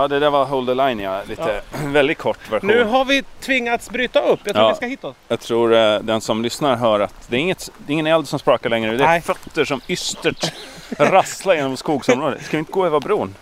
Ja 0.07 0.09
det 0.09 0.19
där 0.19 0.31
var 0.31 0.45
Hold 0.45 0.69
the 0.69 0.75
Line 0.75 1.01
ja. 1.01 1.21
Lite 1.29 1.61
väldigt 1.85 2.19
kort 2.19 2.53
version. 2.53 2.71
Nu 2.71 2.85
har 2.85 3.05
vi 3.05 3.23
tvingats 3.41 3.91
bryta 3.91 4.21
upp. 4.21 4.41
Jag 4.45 4.55
tror 4.55 4.65
Ja. 4.67 4.71
vi 4.71 4.75
ska 4.77 4.87
hitåt. 4.87 5.17
Jag 5.29 5.41
tror 5.41 5.75
eh, 5.75 5.99
den 6.01 6.21
som 6.21 6.43
lyssnar 6.43 6.77
hör 6.77 7.01
att 7.01 7.15
det 7.29 7.37
är, 7.37 7.41
inget, 7.41 7.71
det 7.87 7.91
är 7.91 7.95
ingen 7.95 8.07
eld 8.07 8.29
som 8.29 8.39
sprakar 8.39 8.71
längre. 8.71 8.97
Det 8.97 9.05
är 9.05 9.09
Nej. 9.09 9.21
fötter 9.21 9.65
som 9.65 9.81
ystert 9.89 10.53
rasslar 10.99 11.55
genom 11.55 11.77
skogsområdet. 11.77 12.43
Ska 12.45 12.57
vi 12.57 12.59
inte 12.59 12.73
gå 12.73 12.87
över 12.87 13.01
bron? 13.01 13.35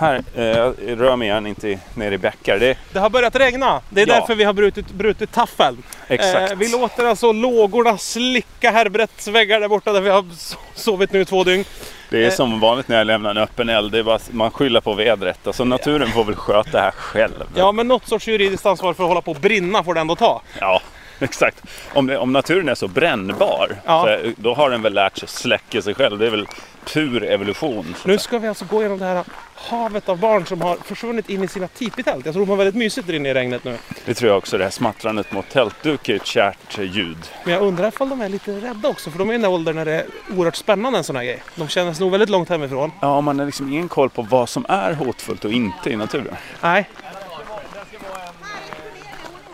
Här, 0.00 0.22
eh, 0.36 0.44
jag 0.44 0.74
rör 0.86 1.16
mig 1.16 1.28
gärna 1.28 1.48
inte 1.48 1.78
ner 1.94 2.12
i 2.12 2.18
bäckar. 2.18 2.58
Det 2.58 2.78
Det 2.92 2.98
har 2.98 3.10
börjat 3.10 3.36
regna. 3.36 3.80
Det 3.90 4.02
är 4.02 4.06
Ja. 4.08 4.14
därför 4.14 4.34
vi 4.34 4.44
har 4.44 4.52
brutit, 4.52 4.90
brutit 4.92 5.32
taffeln. 5.32 5.82
exakt. 6.08 6.50
Eh, 6.52 6.58
vi 6.58 6.68
låter 6.68 7.04
alltså 7.04 7.32
lågorna 7.32 7.98
slicka 7.98 8.70
Herbretts 8.70 9.28
väggar 9.28 9.60
där 9.60 9.68
borta 9.68 9.92
där 9.92 10.00
vi 10.00 10.10
har 10.10 10.22
so- 10.22 10.56
sovit 10.74 11.12
nu 11.12 11.20
i 11.20 11.24
två 11.24 11.44
dygn. 11.44 11.64
Det 12.10 12.18
är 12.22 12.26
Eh. 12.26 12.30
som 12.32 12.60
vanligt 12.60 12.88
när 12.88 12.98
jag 12.98 13.06
lämnar 13.06 13.30
en 13.30 13.38
öppen 13.38 13.68
eld. 13.68 13.92
Det 13.92 13.98
är 13.98 14.02
bara, 14.02 14.18
man 14.30 14.50
skyller 14.50 14.80
på 14.80 14.94
vädret. 14.94 15.46
Alltså 15.46 15.64
naturen 15.64 16.08
får 16.08 16.24
väl 16.24 16.34
sköta 16.36 16.70
det 16.70 16.80
här 16.80 16.90
själv. 16.90 17.44
Ja, 17.54 17.72
men 17.72 17.88
något 17.88 18.08
sorts 18.08 18.28
juridiskt 18.28 18.66
ansvar 18.66 18.94
för 18.94 19.02
att 19.04 19.08
hålla 19.08 19.20
på 19.22 19.30
och 19.30 19.36
brinna 19.40 19.84
får 19.84 19.94
det 19.94 20.00
ändå 20.00 20.16
ta. 20.16 20.42
Ja, 20.60 20.80
exakt. 21.24 21.62
Om, 21.94 22.10
om 22.10 22.32
naturen 22.32 22.68
är 22.68 22.74
så 22.74 22.88
brännbar, 22.88 23.76
Ja. 23.84 24.18
så, 24.22 24.32
då 24.36 24.54
har 24.54 24.70
den 24.70 24.82
väl 24.82 24.94
lärt 24.94 25.18
sig 25.18 25.28
släcka 25.28 25.82
sig 25.82 25.94
själv. 25.94 26.18
Det 26.18 26.26
är 26.26 26.30
väl 26.30 26.46
pur 26.84 27.24
evolution. 27.24 27.94
Nu 28.04 28.18
ska 28.18 28.38
vi 28.38 28.48
alltså 28.48 28.64
gå 28.64 28.80
igenom 28.80 28.98
det 28.98 29.04
här 29.04 29.24
havet 29.54 30.08
av 30.08 30.18
barn 30.18 30.46
som 30.46 30.60
har 30.62 30.76
försvunnit 30.76 31.30
in 31.30 31.44
i 31.44 31.48
sina 31.48 31.68
tipitält. 31.68 32.24
Jag 32.26 32.34
tror 32.34 32.46
de 32.46 32.50
har 32.50 32.56
väldigt 32.56 32.74
mysigt 32.74 33.06
där 33.06 33.14
inne 33.14 33.28
i 33.28 33.34
regnet 33.34 33.64
nu. 33.64 33.76
Det 34.04 34.14
tror 34.14 34.28
jag 34.28 34.38
också. 34.38 34.58
Det 34.58 34.64
här 34.64 34.70
smattrandet 34.70 35.32
mot 35.32 35.48
tältduk 35.48 36.08
är 36.08 36.16
ett 36.16 36.26
kärt 36.26 36.78
eh, 36.78 36.84
ljud. 36.84 37.16
Men 37.44 37.54
jag 37.54 37.62
undrar 37.62 37.88
ifall 37.88 38.08
de 38.08 38.20
är 38.20 38.28
lite 38.28 38.52
rädda 38.52 38.88
också, 38.88 39.10
för 39.10 39.18
de 39.18 39.30
är 39.30 39.34
i 39.34 39.38
den 39.38 39.50
åldern 39.50 39.76
när 39.76 39.84
det 39.84 39.92
är 39.92 40.06
oerhört 40.36 40.56
spännande 40.56 40.98
en 40.98 41.04
sån 41.04 41.16
här 41.16 41.24
grej. 41.24 41.42
De 41.54 41.68
känner 41.68 41.92
sig 41.92 42.02
nog 42.04 42.10
väldigt 42.12 42.28
långt 42.30 42.48
hemifrån. 42.48 42.92
Ja, 43.00 43.20
man 43.20 43.38
har 43.38 43.46
liksom 43.46 43.68
ingen 43.72 43.88
koll 43.88 44.10
på 44.10 44.22
vad 44.22 44.48
som 44.48 44.66
är 44.68 44.92
hotfullt 44.92 45.44
och 45.44 45.52
inte 45.52 45.90
i 45.90 45.96
naturen. 45.96 46.36
Nej, 46.60 46.88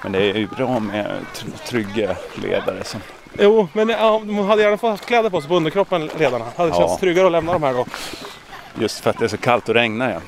Men 0.03 0.13
det 0.13 0.19
är 0.19 0.35
ju 0.35 0.47
bra 0.47 0.79
med 0.81 1.07
tr- 1.35 1.67
trygga 1.69 2.17
ledare 2.35 2.85
som... 2.85 3.01
jo, 3.39 3.69
men 3.73 3.89
ja, 3.89 4.23
de 4.27 4.39
hade 4.39 4.63
gärna 4.63 4.77
fått 4.79 4.91
haft 4.91 5.07
kläder 5.07 5.31
på 5.31 5.41
sig 5.41 5.49
på 5.49 5.57
underkroppen, 5.57 6.11
ledarna. 6.19 6.45
Hade 6.57 6.69
Ja. 6.71 6.77
känts 6.77 7.01
tryggare 7.01 7.27
att 7.27 7.33
lämna 7.33 7.53
de 7.53 7.63
här 7.63 7.73
då. 7.75 7.87
Just 8.81 9.01
för 9.01 9.11
att 9.11 9.19
det 9.19 9.25
är 9.25 9.29
så 9.29 9.37
kallt 9.37 9.69
och 9.69 9.75
regnar 9.75 10.11
ja. 10.11 10.21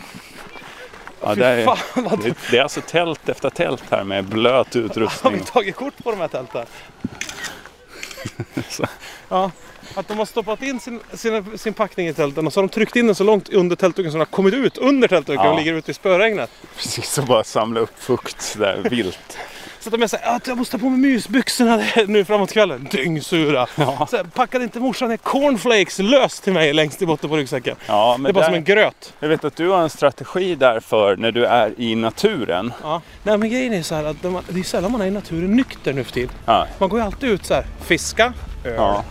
Ja, 1.22 1.34
det, 1.34 1.46
är, 1.46 1.64
fan, 1.64 1.78
vad 1.94 2.22
det, 2.22 2.34
det 2.50 2.58
är 2.58 2.62
alltså 2.62 2.80
tält 2.80 3.28
efter 3.28 3.50
tält 3.50 3.82
här 3.90 4.04
med 4.04 4.24
blöt 4.24 4.66
Har 4.74 4.80
vi 4.80 4.86
utrustning. 4.86 5.40
tagit 5.44 5.76
kort 5.76 6.04
på 6.04 6.10
de 6.10 6.20
här 6.20 6.28
tälten? 6.28 6.66
Ja, 9.28 9.50
att 9.94 10.08
de 10.08 10.18
har 10.18 10.24
stoppat 10.24 10.62
in 10.62 10.80
sin, 10.80 11.00
sin, 11.12 11.58
sin 11.58 11.74
packning 11.74 12.08
i 12.08 12.14
tälten 12.14 12.46
och 12.46 12.52
så 12.52 12.60
har 12.60 12.62
de 12.62 12.72
tryckt 12.72 12.96
in 12.96 13.06
den 13.06 13.14
så 13.14 13.24
långt 13.24 13.48
under 13.48 13.76
tältduken 13.76 14.12
så 14.12 14.14
den 14.14 14.20
har 14.20 14.26
kommit 14.26 14.54
ut 14.54 14.78
under 14.78 15.08
tältduken 15.08 15.44
Ja. 15.44 15.50
och 15.50 15.58
ligger 15.58 15.74
ute 15.74 15.90
i 15.90 15.94
spöregnet. 15.94 16.50
Precis, 16.76 17.10
så 17.10 17.22
bara 17.22 17.44
samla 17.44 17.80
upp 17.80 17.98
fukt 18.02 18.56
där 18.58 18.76
vilt. 18.90 19.38
Så 19.88 19.94
att 19.94 20.00
de 20.00 20.08
såhär, 20.08 20.36
att 20.36 20.46
jag 20.46 20.58
måste 20.58 20.72
ta 20.72 20.78
på 20.78 20.88
mig 20.90 20.98
mysbyxorna 21.12 21.82
nu 22.06 22.24
framåt 22.24 22.52
kvällen. 22.52 22.88
Dyngsura. 22.90 23.66
Ja. 23.76 24.06
Så 24.10 24.16
här, 24.16 24.24
packade 24.24 24.64
inte 24.64 24.80
morsan 24.80 25.08
ner 25.08 25.16
cornflakes 25.16 25.98
löst 25.98 26.44
till 26.44 26.52
mig 26.52 26.72
längst 26.72 27.02
i 27.02 27.06
botten 27.06 27.30
på 27.30 27.36
ryggsäcken? 27.36 27.76
Ja, 27.86 28.16
Det 28.20 28.28
är 28.28 28.32
bara 28.32 28.40
där, 28.40 28.46
som 28.48 28.54
en 28.54 28.64
gröt. 28.64 29.12
jag 29.20 29.28
vet 29.28 29.44
att 29.44 29.56
du 29.56 29.68
har 29.68 29.82
en 29.82 29.90
strategi 29.90 30.54
där 30.54 30.80
för 30.80 31.16
när 31.16 31.32
du 31.32 31.44
är 31.46 31.80
i 31.80 31.94
naturen. 31.94 32.72
Ja. 32.82 33.02
Nej 33.22 33.38
men 33.38 33.50
grejen 33.50 33.72
är 33.72 33.82
så 33.82 33.94
här 33.94 34.04
att 34.04 34.22
de, 34.22 34.40
det 34.48 34.60
är 34.60 34.64
sällan 34.64 34.92
man 34.92 35.00
är 35.00 35.06
i 35.06 35.10
naturen 35.10 35.56
nykter 35.56 35.92
nu 35.92 36.04
för 36.04 36.12
tiden. 36.12 36.30
Ja, 36.46 36.66
Man 36.78 36.88
går 36.88 37.00
ju 37.00 37.06
alltid 37.06 37.30
ut 37.30 37.46
så 37.46 37.54
här, 37.54 37.64
fiska, 37.86 38.32
öl, 38.64 38.74
ja. 38.76 39.04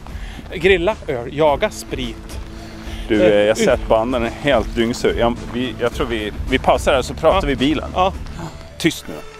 grilla, 0.54 0.96
öl, 1.08 1.38
jaga, 1.38 1.70
sprit. 1.70 2.40
Du, 3.08 3.24
eh, 3.24 3.46
jag 3.46 3.58
ser 3.58 3.72
att 3.72 3.88
banden 3.88 4.24
är 4.24 4.30
helt 4.42 4.76
dyngsur. 4.76 5.16
Jag, 5.20 5.36
vi, 5.54 5.76
jag 5.80 5.94
tror 5.94 6.08
vi, 6.08 6.32
vi 6.50 6.60
pausar 6.60 6.94
här 6.94 7.02
så 7.02 7.14
pratar 7.14 7.48
vi 7.48 7.54
i 7.54 7.56
bilen. 7.56 7.90
Ja, 7.96 8.14
Tyst 8.78 9.06
nu. 9.08 9.37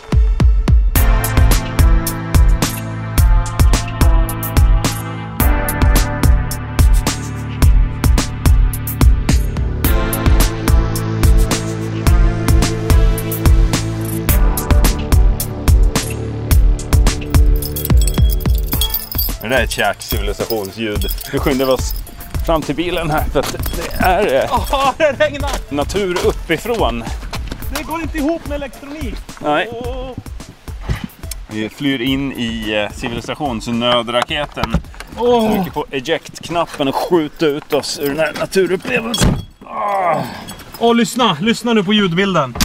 Det 19.48 19.54
där 19.54 19.60
är 19.60 19.64
ett 19.64 19.72
kärt 19.72 20.02
civilisationsljud. 20.02 21.08
Nu 21.34 21.40
skyndar 21.40 21.66
vi 21.66 21.72
oss 21.72 21.94
fram 22.46 22.62
till 22.62 22.76
bilen 22.76 23.12
här 23.12 23.24
för 23.24 23.40
att 23.40 23.58
det 23.76 24.06
är 24.06 24.44
eh, 24.44 24.50
Åh, 24.52 24.94
det 24.98 25.12
regnar! 25.12 25.52
natur 25.70 26.18
uppifrån. 26.26 27.04
Det 27.78 27.84
går 27.84 28.02
inte 28.02 28.18
ihop 28.18 28.48
med 28.48 28.56
elektronik. 28.56 29.16
Nej. 29.40 29.70
Vi 31.50 31.70
flyr 31.70 32.02
in 32.02 32.32
i 32.34 32.74
eh, 32.74 32.92
civilisationsnödraketen. 32.96 34.74
Åh. 35.18 35.56
Trycker 35.56 35.72
på 35.72 35.86
eject-knappen 35.92 36.88
och 36.88 36.96
skjuter 36.96 37.48
ut 37.48 37.74
oss 37.74 38.00
ur 38.00 38.10
den 38.10 38.20
här 38.20 38.34
naturupplevelsen. 38.40 39.36
Åh, 40.80 40.96
lyssna! 40.96 41.38
Lyssna 41.42 41.74
nu 41.74 41.84
på 41.84 41.94
ljudbilden. 41.94 42.56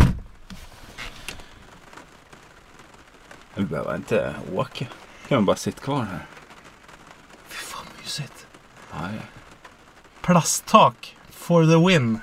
Vi 3.55 3.65
behöver 3.65 3.95
inte 3.97 4.35
åka. 4.55 4.87
Kan 5.29 5.39
vi 5.39 5.45
bara 5.45 5.57
sitta 5.57 5.81
kvar 5.81 6.07
här. 6.11 6.27
Mysigt. 8.13 8.47
Ja. 8.91 8.99
Plasttak 10.23 11.17
for 11.31 11.67
the 11.67 11.89
win. 11.89 12.21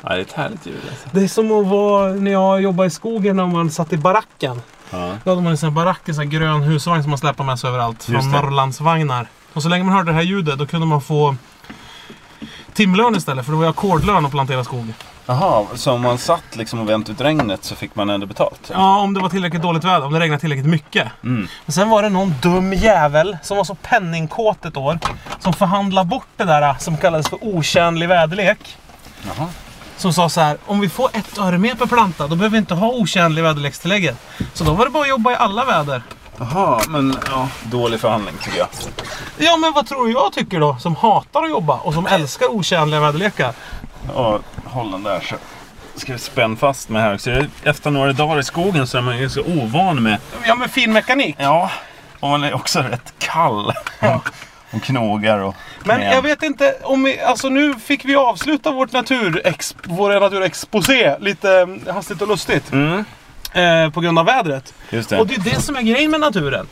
ja 0.00 0.08
det 0.08 0.14
är 0.14 0.20
ett 0.20 0.32
härligt 0.32 0.66
ljud 0.66 0.80
alltså. 0.90 1.08
Det 1.12 1.24
är 1.24 1.28
som 1.28 1.52
att 1.52 1.66
vara 1.66 2.12
när 2.12 2.30
jag 2.30 2.62
jobbade 2.62 2.86
i 2.86 2.90
skogen 2.90 3.36
när 3.36 3.46
man 3.46 3.70
satt 3.70 3.92
i 3.92 3.96
baracken. 3.96 4.62
Ja. 4.90 5.16
Då 5.24 5.30
hade 5.30 5.42
man 5.42 5.50
en 5.52 5.58
sån 5.58 5.68
här 5.68 5.74
barack, 5.74 6.08
en 6.08 6.14
sån 6.14 6.24
här 6.24 6.30
grön 6.30 6.62
husvagn 6.62 7.02
som 7.02 7.10
man 7.10 7.18
släpper 7.18 7.44
med 7.44 7.58
sig 7.58 7.68
överallt. 7.68 8.04
Från. 8.04 8.30
Norrlandsvagnar. 8.30 9.26
Och 9.52 9.62
så 9.62 9.68
länge 9.68 9.84
man 9.84 9.94
hörde 9.94 10.10
det 10.10 10.14
här 10.14 10.22
ljudet 10.22 10.58
då 10.58 10.66
kunde 10.66 10.86
man 10.86 11.00
få 11.00 11.36
timlön 12.72 13.16
istället. 13.16 13.44
För 13.44 13.52
det 13.52 13.58
var 13.58 13.64
ju 13.64 13.70
ackordlön 13.70 14.26
att 14.26 14.32
plantera 14.32 14.64
skog. 14.64 14.94
Jaha, 15.30 15.66
så 15.74 15.92
om 15.92 16.00
man 16.00 16.18
satt 16.18 16.56
liksom 16.56 16.80
och 16.80 16.88
väntade 16.88 17.12
ut 17.12 17.20
regnet 17.20 17.64
så 17.64 17.76
fick 17.76 17.94
man 17.94 18.10
ändå 18.10 18.26
betalt? 18.26 18.70
Ja, 18.72 18.98
om 18.98 19.14
det 19.14 19.20
var 19.20 19.28
tillräckligt 19.28 19.62
dåligt 19.62 19.84
väder. 19.84 20.06
Om 20.06 20.12
det 20.12 20.20
regnade 20.20 20.40
tillräckligt 20.40 20.66
mycket. 20.66 21.08
Mm. 21.24 21.48
Men 21.66 21.72
sen 21.72 21.90
var 21.90 22.02
det 22.02 22.08
någon 22.08 22.34
dum 22.42 22.72
jävel 22.72 23.38
som 23.42 23.56
var 23.56 23.64
så 23.64 23.74
penningkåt 23.74 24.64
ett 24.64 24.76
år. 24.76 24.98
Som 25.38 25.52
förhandlade 25.52 26.08
bort 26.08 26.26
det 26.36 26.44
där 26.44 26.74
som 26.78 26.96
kallades 26.96 27.28
för 27.28 27.38
otjänlig 27.44 28.08
väderlek. 28.08 28.76
Jaha. 29.22 29.48
Som 29.96 30.12
sa 30.12 30.28
så 30.28 30.40
här, 30.40 30.58
om 30.66 30.80
vi 30.80 30.88
får 30.88 31.10
ett 31.12 31.38
öre 31.38 31.58
mer 31.58 31.74
per 31.74 31.86
planta, 31.86 32.26
då 32.26 32.36
behöver 32.36 32.52
vi 32.52 32.58
inte 32.58 32.74
ha 32.74 32.88
otjänlig 32.88 33.42
väderlekstillägget. 33.42 34.16
Så 34.54 34.64
då 34.64 34.72
var 34.72 34.84
det 34.84 34.90
bara 34.90 35.02
att 35.02 35.08
jobba 35.08 35.32
i 35.32 35.36
alla 35.36 35.64
väder. 35.64 36.02
Jaha, 36.38 36.80
men 36.88 37.16
ja, 37.30 37.48
dålig 37.62 38.00
förhandling 38.00 38.34
tycker 38.42 38.58
jag. 38.58 38.68
Ja, 39.38 39.56
men 39.56 39.72
vad 39.72 39.86
tror 39.86 40.06
du 40.06 40.12
jag 40.12 40.32
tycker 40.32 40.60
då? 40.60 40.76
Som 40.80 40.96
hatar 40.96 41.42
att 41.42 41.50
jobba 41.50 41.76
och 41.76 41.94
som 41.94 42.06
älskar 42.06 42.54
otjänliga 42.54 43.00
väderlekar. 43.00 43.52
Ja, 44.14 44.40
håll 44.64 44.90
den 44.90 45.02
där 45.02 45.20
så 45.20 45.34
ska 46.00 46.12
vi 46.12 46.18
spänna 46.18 46.56
fast 46.56 46.88
mig 46.88 47.02
här. 47.02 47.16
Så 47.16 47.44
efter 47.64 47.90
några 47.90 48.12
dagar 48.12 48.38
i 48.38 48.44
skogen 48.44 48.86
så 48.86 48.98
är 48.98 49.02
man 49.02 49.18
ju 49.18 49.28
så 49.30 49.40
ovan 49.42 50.02
med... 50.02 50.16
Ja, 50.46 50.54
men 50.54 50.68
fin 50.68 50.92
mekanik. 50.92 51.36
Ja, 51.38 51.70
och 52.20 52.28
man 52.28 52.44
är 52.44 52.54
också 52.54 52.80
rätt 52.80 53.12
kall. 53.18 53.72
Och 54.72 54.82
knogar 54.82 55.38
och 55.38 55.54
Men 55.84 55.96
knän. 55.96 56.12
jag 56.12 56.22
vet 56.22 56.42
inte 56.42 56.76
om 56.82 57.02
vi, 57.02 57.20
alltså 57.20 57.48
nu 57.48 57.74
fick 57.74 58.04
vi 58.04 58.16
avsluta 58.16 58.70
vårt 58.70 58.92
naturexp, 58.92 59.76
vår 59.84 60.20
naturexposé 60.20 61.18
lite 61.18 61.66
eh, 61.86 61.94
hastigt 61.94 62.22
och 62.22 62.28
lustigt. 62.28 62.72
Mm, 62.72 63.04
Eh, 63.52 63.90
på 63.90 64.00
grund 64.00 64.18
av 64.18 64.24
vädret. 64.26 64.74
just 64.90 65.10
det. 65.10 65.18
Och 65.20 65.26
det 65.26 65.34
är 65.34 65.40
det 65.54 65.60
som 65.62 65.76
är 65.76 65.82
grejen 65.82 66.10
med 66.10 66.20
naturen. 66.20 66.66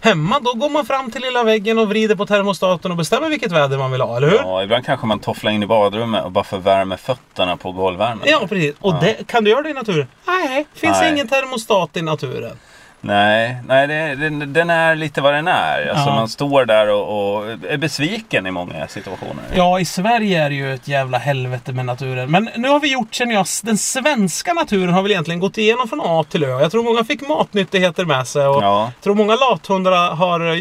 Hemma 0.00 0.40
då 0.40 0.52
går 0.52 0.70
man 0.70 0.86
fram 0.86 1.10
till 1.10 1.22
lilla 1.22 1.44
väggen 1.44 1.78
och 1.78 1.88
vrider 1.88 2.14
på 2.16 2.26
termostaten 2.26 2.90
och 2.90 2.96
bestämmer 2.96 3.28
vilket 3.28 3.52
väder 3.52 3.78
man 3.78 3.92
vill 3.92 4.00
ha, 4.00 4.16
eller 4.16 4.28
hur? 4.28 4.36
Ja, 4.36 4.62
ibland 4.62 4.84
kanske 4.84 5.06
man 5.06 5.18
tofflar 5.18 5.50
in 5.50 5.62
i 5.62 5.66
badrummet 5.66 6.24
och 6.24 6.32
bara 6.32 6.44
förvärmer 6.44 6.96
fötterna 6.96 7.56
på 7.56 7.72
golvvärmen. 7.72 8.24
Ja, 8.26 8.46
precis. 8.48 8.74
Och 8.80 8.94
det, 8.94 9.26
kan 9.26 9.44
du 9.44 9.50
göra 9.50 9.62
det 9.62 9.70
i 9.70 9.72
naturen? 9.72 10.06
Nej, 10.26 10.66
finns 10.74 11.00
Nej. 11.00 11.12
ingen 11.12 11.28
termostat 11.28 11.96
i 11.96 12.02
naturen. 12.02 12.58
Nej, 13.06 13.56
nej 13.68 13.86
det, 13.86 14.14
den, 14.46 14.70
är 14.70 14.94
lite 14.94 15.20
vad 15.20 15.34
den 15.34 15.48
är. 15.48 15.88
Alltså 15.90 16.08
Ja. 16.08 16.14
man 16.14 16.28
står 16.28 16.64
där 16.64 16.90
och, 16.90 17.36
och 17.36 17.50
är 17.50 17.76
besviken 17.76 18.46
i 18.46 18.50
många 18.50 18.86
situationer. 18.88 19.44
Ja, 19.54 19.80
i 19.80 19.84
Sverige 19.84 20.42
är 20.44 20.48
det 20.48 20.54
ju 20.56 20.74
ett 20.74 20.88
jävla 20.88 21.18
helvete 21.18 21.72
med 21.72 21.84
naturen. 21.86 22.30
Men 22.30 22.48
nu 22.56 22.68
har 22.68 22.80
vi 22.80 22.92
gjort, 22.92 23.14
känner 23.14 23.34
jag, 23.34 23.46
den 23.62 23.78
svenska 23.78 24.52
naturen 24.52 24.92
har 24.94 25.02
väl 25.02 25.10
egentligen 25.10 25.40
gått 25.40 25.58
igenom 25.58 25.88
från 25.88 26.00
A 26.04 26.24
till 26.30 26.44
Ö. 26.44 26.60
Jag 26.60 26.70
tror 26.70 26.82
många 26.82 27.04
fick 27.04 27.28
matnyttigheter 27.28 28.04
med 28.04 28.28
sig. 28.28 28.46
Och 28.46 28.62
Ja. 28.62 28.92
jag 28.96 29.02
tror 29.04 29.14
många 29.14 29.34
lathundar 29.36 30.14
har 30.14 30.52
eh, 30.52 30.58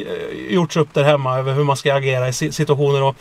gjorts 0.50 0.78
upp 0.78 0.94
där 0.94 1.04
hemma 1.04 1.38
över 1.38 1.54
hur 1.54 1.64
man 1.64 1.78
ska 1.78 1.94
agera 1.94 2.28
i 2.28 2.34
si- 2.34 2.52
situationer. 2.52 3.04
Och, 3.04 3.16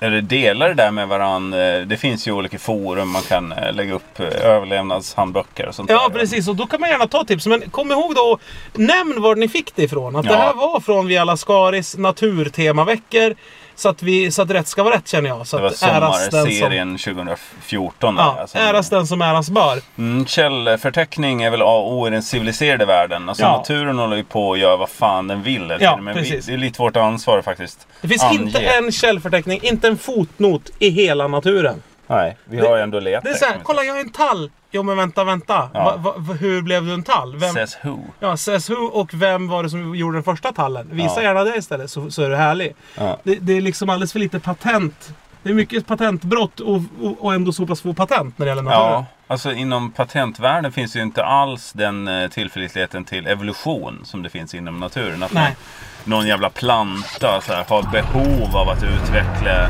Eller 0.00 0.20
delar 0.20 0.68
det 0.68 0.74
där 0.74 0.90
med 0.90 1.08
varandra. 1.08 1.58
Det 1.84 1.96
finns 1.96 2.28
ju 2.28 2.32
olika 2.32 2.58
forum 2.58 3.08
man 3.10 3.22
kan 3.22 3.52
eh, 3.52 3.72
lägga 3.72 3.94
upp 3.94 4.20
eh, 4.20 4.26
överlevnadshandböcker 4.26 5.68
och 5.68 5.74
sånt 5.74 5.90
ja, 5.90 6.08
där. 6.08 6.18
precis. 6.18 6.48
Och 6.48 6.56
då 6.56 6.66
kan 6.66 6.80
man 6.80 6.90
gärna 6.90 7.06
ta 7.06 7.24
tips. 7.24 7.46
Men 7.46 7.70
kom 7.70 7.92
ihåg 7.92 8.14
då, 8.14 8.38
nämn 8.72 9.22
var 9.22 9.36
ni 9.36 9.48
fick 9.48 9.76
det 9.76 9.82
ifrån. 9.82 10.16
Att 10.16 10.24
det 10.24 10.30
Ja. 10.30 10.36
här 10.38 10.54
var 10.54 10.80
från 10.80 11.06
Via 11.06 11.24
Lascaris 11.24 11.96
naturtemaveckor. 11.96 13.34
Så 13.76 13.88
att, 13.88 14.02
vi, 14.02 14.30
så 14.30 14.42
att 14.42 14.50
rätt 14.50 14.68
ska 14.68 14.82
vara 14.82 14.94
rätt 14.94 15.08
känner 15.08 15.28
jag. 15.28 15.46
Så 15.46 15.56
Det 15.56 15.62
var 15.62 15.70
som, 15.70 16.30
sommarserien 16.30 16.98
2014. 16.98 18.14
där, 18.16 18.22
ja, 18.22 18.36
alltså. 18.40 18.58
äras 18.58 18.90
den 18.90 19.06
som 19.06 19.22
äras 19.22 19.50
bör. 19.50 19.78
Mm, 19.98 20.26
källförteckning 20.26 21.42
är 21.42 21.50
väl 21.50 21.62
A 21.62 21.64
och 21.76 21.92
O 21.92 22.06
i 22.06 22.10
den 22.10 22.22
civiliserade 22.22 22.84
världen. 22.86 23.28
Alltså 23.28 23.44
Ja. 23.44 23.56
naturen 23.56 23.98
håller 23.98 24.16
ju 24.16 24.24
på 24.24 24.52
att 24.52 24.58
göra 24.58 24.76
vad 24.76 24.88
fan 24.90 25.28
den 25.28 25.42
vill. 25.42 25.76
Ja. 25.80 25.96
Men 25.96 26.14
vi, 26.22 26.40
det 26.46 26.52
är 26.52 26.56
lite 26.56 26.82
vårt 26.82 26.96
ansvar 26.96 27.42
faktiskt. 27.42 27.86
Det 28.00 28.08
finns 28.08 28.22
Ange. 28.22 28.38
inte 28.42 28.58
en 28.60 28.92
källförteckning, 28.92 29.60
inte 29.62 29.88
en 29.88 29.98
fotnot 29.98 30.70
i 30.78 30.88
hela 30.90 31.28
naturen. 31.28 31.82
Nej, 32.06 32.36
vi 32.44 32.60
har 32.66 32.76
ju 32.76 32.82
ändå 32.82 33.00
letat. 33.00 33.24
Det 33.24 33.30
är 33.30 33.34
såhär, 33.34 33.60
kolla 33.62 33.82
jag 33.82 33.94
har 33.94 34.00
en 34.00 34.12
tall. 34.12 34.50
Jo 34.70 34.82
men 34.82 34.96
vänta, 34.96 35.24
vänta. 35.24 35.70
Ja. 35.74 35.96
Va, 35.96 36.14
va, 36.16 36.32
hur 36.34 36.62
blev 36.62 36.84
du 36.84 36.94
en 36.94 37.02
tall? 37.02 37.36
Vem, 37.36 37.54
Says 37.54 37.78
who. 37.82 37.98
ja, 38.20 38.36
says 38.36 38.70
who 38.70 38.74
och 38.74 39.14
vem 39.14 39.48
var 39.48 39.62
det 39.62 39.70
som 39.70 39.94
gjorde 39.94 40.16
den 40.16 40.24
första 40.24 40.52
tallen? 40.52 40.88
Visa 40.92 41.14
Ja. 41.16 41.22
gärna 41.22 41.44
det 41.44 41.56
istället 41.56 41.90
så, 41.90 42.10
så 42.10 42.22
är 42.22 42.30
du 42.30 42.36
härlig. 42.36 42.74
Ja. 42.98 43.18
Det, 43.22 43.34
det 43.34 43.52
är 43.56 43.60
liksom 43.60 43.88
alldeles 43.90 44.12
för 44.12 44.18
lite 44.18 44.40
patent. 44.40 45.14
Det 45.42 45.50
är 45.50 45.54
mycket 45.54 45.86
patentbrott 45.86 46.60
och, 46.60 46.80
och, 47.02 47.24
och 47.24 47.34
ändå 47.34 47.52
så 47.52 47.66
pass 47.66 47.80
få 47.80 47.94
patent 47.94 48.38
när 48.38 48.46
det 48.46 48.50
gäller 48.50 48.62
naturen. 48.62 48.90
Ja, 48.92 49.04
alltså 49.26 49.52
inom 49.52 49.90
patentvärlden 49.92 50.72
finns 50.72 50.96
ju 50.96 51.02
inte 51.02 51.24
alls 51.24 51.72
den 51.72 52.08
eh, 52.08 52.28
tillförlitligheten 52.30 53.04
till 53.04 53.26
evolution 53.26 54.00
som 54.04 54.22
det 54.22 54.28
finns 54.30 54.54
inom 54.54 54.80
naturen. 54.80 55.22
Att 55.22 55.32
Nej. 55.32 55.56
Någon 56.04 56.26
jävla 56.26 56.50
planta 56.50 57.40
så 57.40 57.52
här, 57.52 57.64
har 57.68 57.82
behov 57.92 58.56
av 58.56 58.68
att 58.68 58.82
utveckla 58.82 59.68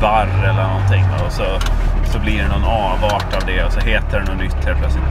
varr 0.00 0.28
eller 0.44 0.62
någonting. 0.68 1.04
Och 1.26 1.32
så, 1.32 1.44
så 2.12 2.18
blir 2.18 2.42
det 2.42 2.48
någon 2.48 2.64
avart 2.64 3.34
av 3.36 3.42
det 3.46 3.64
och 3.64 3.72
så 3.72 3.80
heter 3.80 4.20
det 4.20 4.32
något 4.32 4.42
nytt 4.42 4.64
helt 4.64 4.78
plötsligt. 4.78 5.04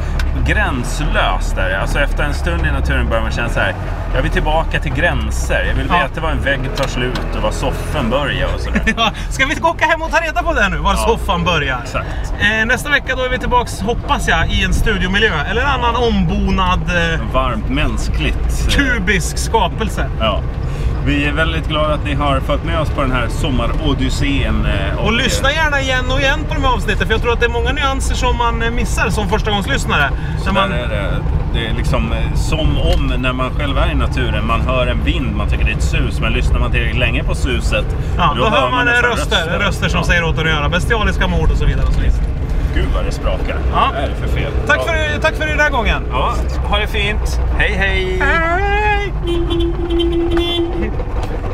Gränslöst 0.47 1.57
är 1.57 1.69
det. 1.69 1.81
Alltså 1.81 1.99
efter 1.99 2.23
en 2.23 2.33
stund 2.33 2.65
i 2.65 2.71
naturen 2.71 3.07
börjar 3.09 3.21
man 3.23 3.31
känna 3.31 3.49
så 3.49 3.59
här. 3.59 3.75
Jag 4.15 4.21
vill 4.21 4.31
tillbaka 4.31 4.79
till 4.79 4.93
gränser. 4.93 5.65
Jag 5.67 5.75
vill 5.75 5.87
Ja. 5.89 5.97
veta 6.07 6.21
var 6.21 6.29
en 6.31 6.41
vägg 6.41 6.59
tar 6.75 6.87
slut 6.87 7.19
och 7.35 7.41
var 7.41 7.51
soffan 7.51 8.09
börjar 8.09 8.47
och 8.55 8.59
sådär. 8.61 8.81
Ja, 8.97 9.11
ska 9.29 9.45
vi 9.45 9.61
åka 9.61 9.85
hem 9.85 10.01
och 10.01 10.11
ta 10.11 10.17
reda 10.21 10.43
på 10.43 10.53
det 10.53 10.69
nu? 10.69 10.77
Var 10.77 10.91
Ja. 10.91 10.97
soffan 10.97 11.43
börjar? 11.43 11.79
Exakt. 11.83 12.07
Eh, 12.39 12.65
nästa 12.65 12.89
vecka 12.89 13.15
då 13.15 13.23
är 13.23 13.29
vi 13.29 13.39
tillbaks, 13.39 13.81
hoppas 13.81 14.27
jag, 14.27 14.47
i 14.49 14.63
en 14.63 14.73
studiomiljö. 14.73 15.31
Eller 15.49 15.61
en 15.61 15.67
annan 15.67 15.95
ombonad 15.95 16.79
eh, 17.13 17.19
Varmt 17.33 17.69
mänskligt. 17.69 18.67
eh, 18.67 18.73
kubisk 18.75 19.37
skapelse. 19.37 20.07
Ja. 20.19 20.39
Vi 21.05 21.25
är 21.25 21.31
väldigt 21.31 21.67
glada 21.67 21.93
att 21.93 22.05
ni 22.05 22.13
har 22.13 22.39
följt 22.39 22.63
med 22.63 22.79
oss 22.79 22.89
på 22.89 23.01
den 23.01 23.11
här 23.11 23.27
sommarodyssén. 23.29 24.65
eh, 24.65 25.05
Och 25.05 25.13
lyssna 25.13 25.51
gärna 25.51 25.81
igen 25.81 26.05
och 26.11 26.19
igen 26.19 26.39
på 26.47 26.53
de 26.53 26.63
här 26.63 26.73
avsnitten. 26.73 27.07
För 27.07 27.13
jag 27.13 27.21
tror 27.21 27.33
att 27.33 27.39
det 27.39 27.45
är 27.45 27.49
många 27.49 27.71
nyanser 27.71 28.15
som 28.15 28.37
man 28.37 28.61
eh, 28.61 28.71
missar 28.71 29.09
som 29.09 29.29
förstagångslyssnare. 29.29 30.09
Så 30.45 30.53
man, 30.53 30.71
är 30.71 30.87
det, 30.87 31.11
det 31.53 31.67
är 31.67 31.73
liksom 31.73 32.11
eh, 32.13 32.33
som 32.35 32.77
om 32.77 33.13
när 33.17 33.33
man 33.33 33.49
själv 33.55 33.77
är 33.77 33.91
i 33.91 33.95
naturen, 33.95 34.47
man 34.47 34.61
hör 34.61 34.87
en 34.87 35.03
vind, 35.03 35.35
man 35.35 35.49
tycker 35.49 35.65
det 35.65 35.71
är 35.71 35.75
ett 35.75 35.83
sus. 35.83 36.19
Men 36.19 36.33
lyssnar 36.33 36.59
man 36.59 36.71
tillräckligt 36.71 36.99
länge 36.99 37.23
på 37.23 37.35
suset, 37.35 37.85
ja, 38.17 38.33
då, 38.37 38.45
hör 38.49 38.69
man, 38.71 38.87
eh, 38.87 38.93
nästan 38.93 39.09
röster, 39.11 39.59
röster 39.59 39.89
som 39.89 39.99
Ja. 39.99 40.05
säger 40.05 40.23
åt 40.23 40.37
en 40.37 40.47
att 40.47 40.53
göra. 40.53 40.69
Bestialiska 40.69 41.27
mord 41.27 41.51
och 41.51 41.57
så 41.57 41.65
vidare. 41.65 41.85
Och 41.87 41.93
så 41.93 41.99
vidare. 41.99 42.21
Gud 42.75 42.87
vad 42.95 43.05
det 43.05 43.11
sprakar. 43.11 43.57
Ja. 43.73 43.89
Vad 43.93 44.03
är 44.03 44.07
det 44.09 44.15
för 44.27 44.37
fel? 44.39 44.51
Tack, 44.67 44.79
ja. 44.79 44.83
för, 44.83 45.21
tack 45.21 45.35
för 45.35 45.45
den 45.47 45.59
här 45.59 45.69
gången. 45.69 46.03
Ja, 46.11 46.33
ha 46.69 46.77
det 46.79 46.87
fint. 46.87 47.39
Hej 47.57 47.71
hej! 47.73 48.19
Hej! 48.21 49.11
Okay. 50.97 51.44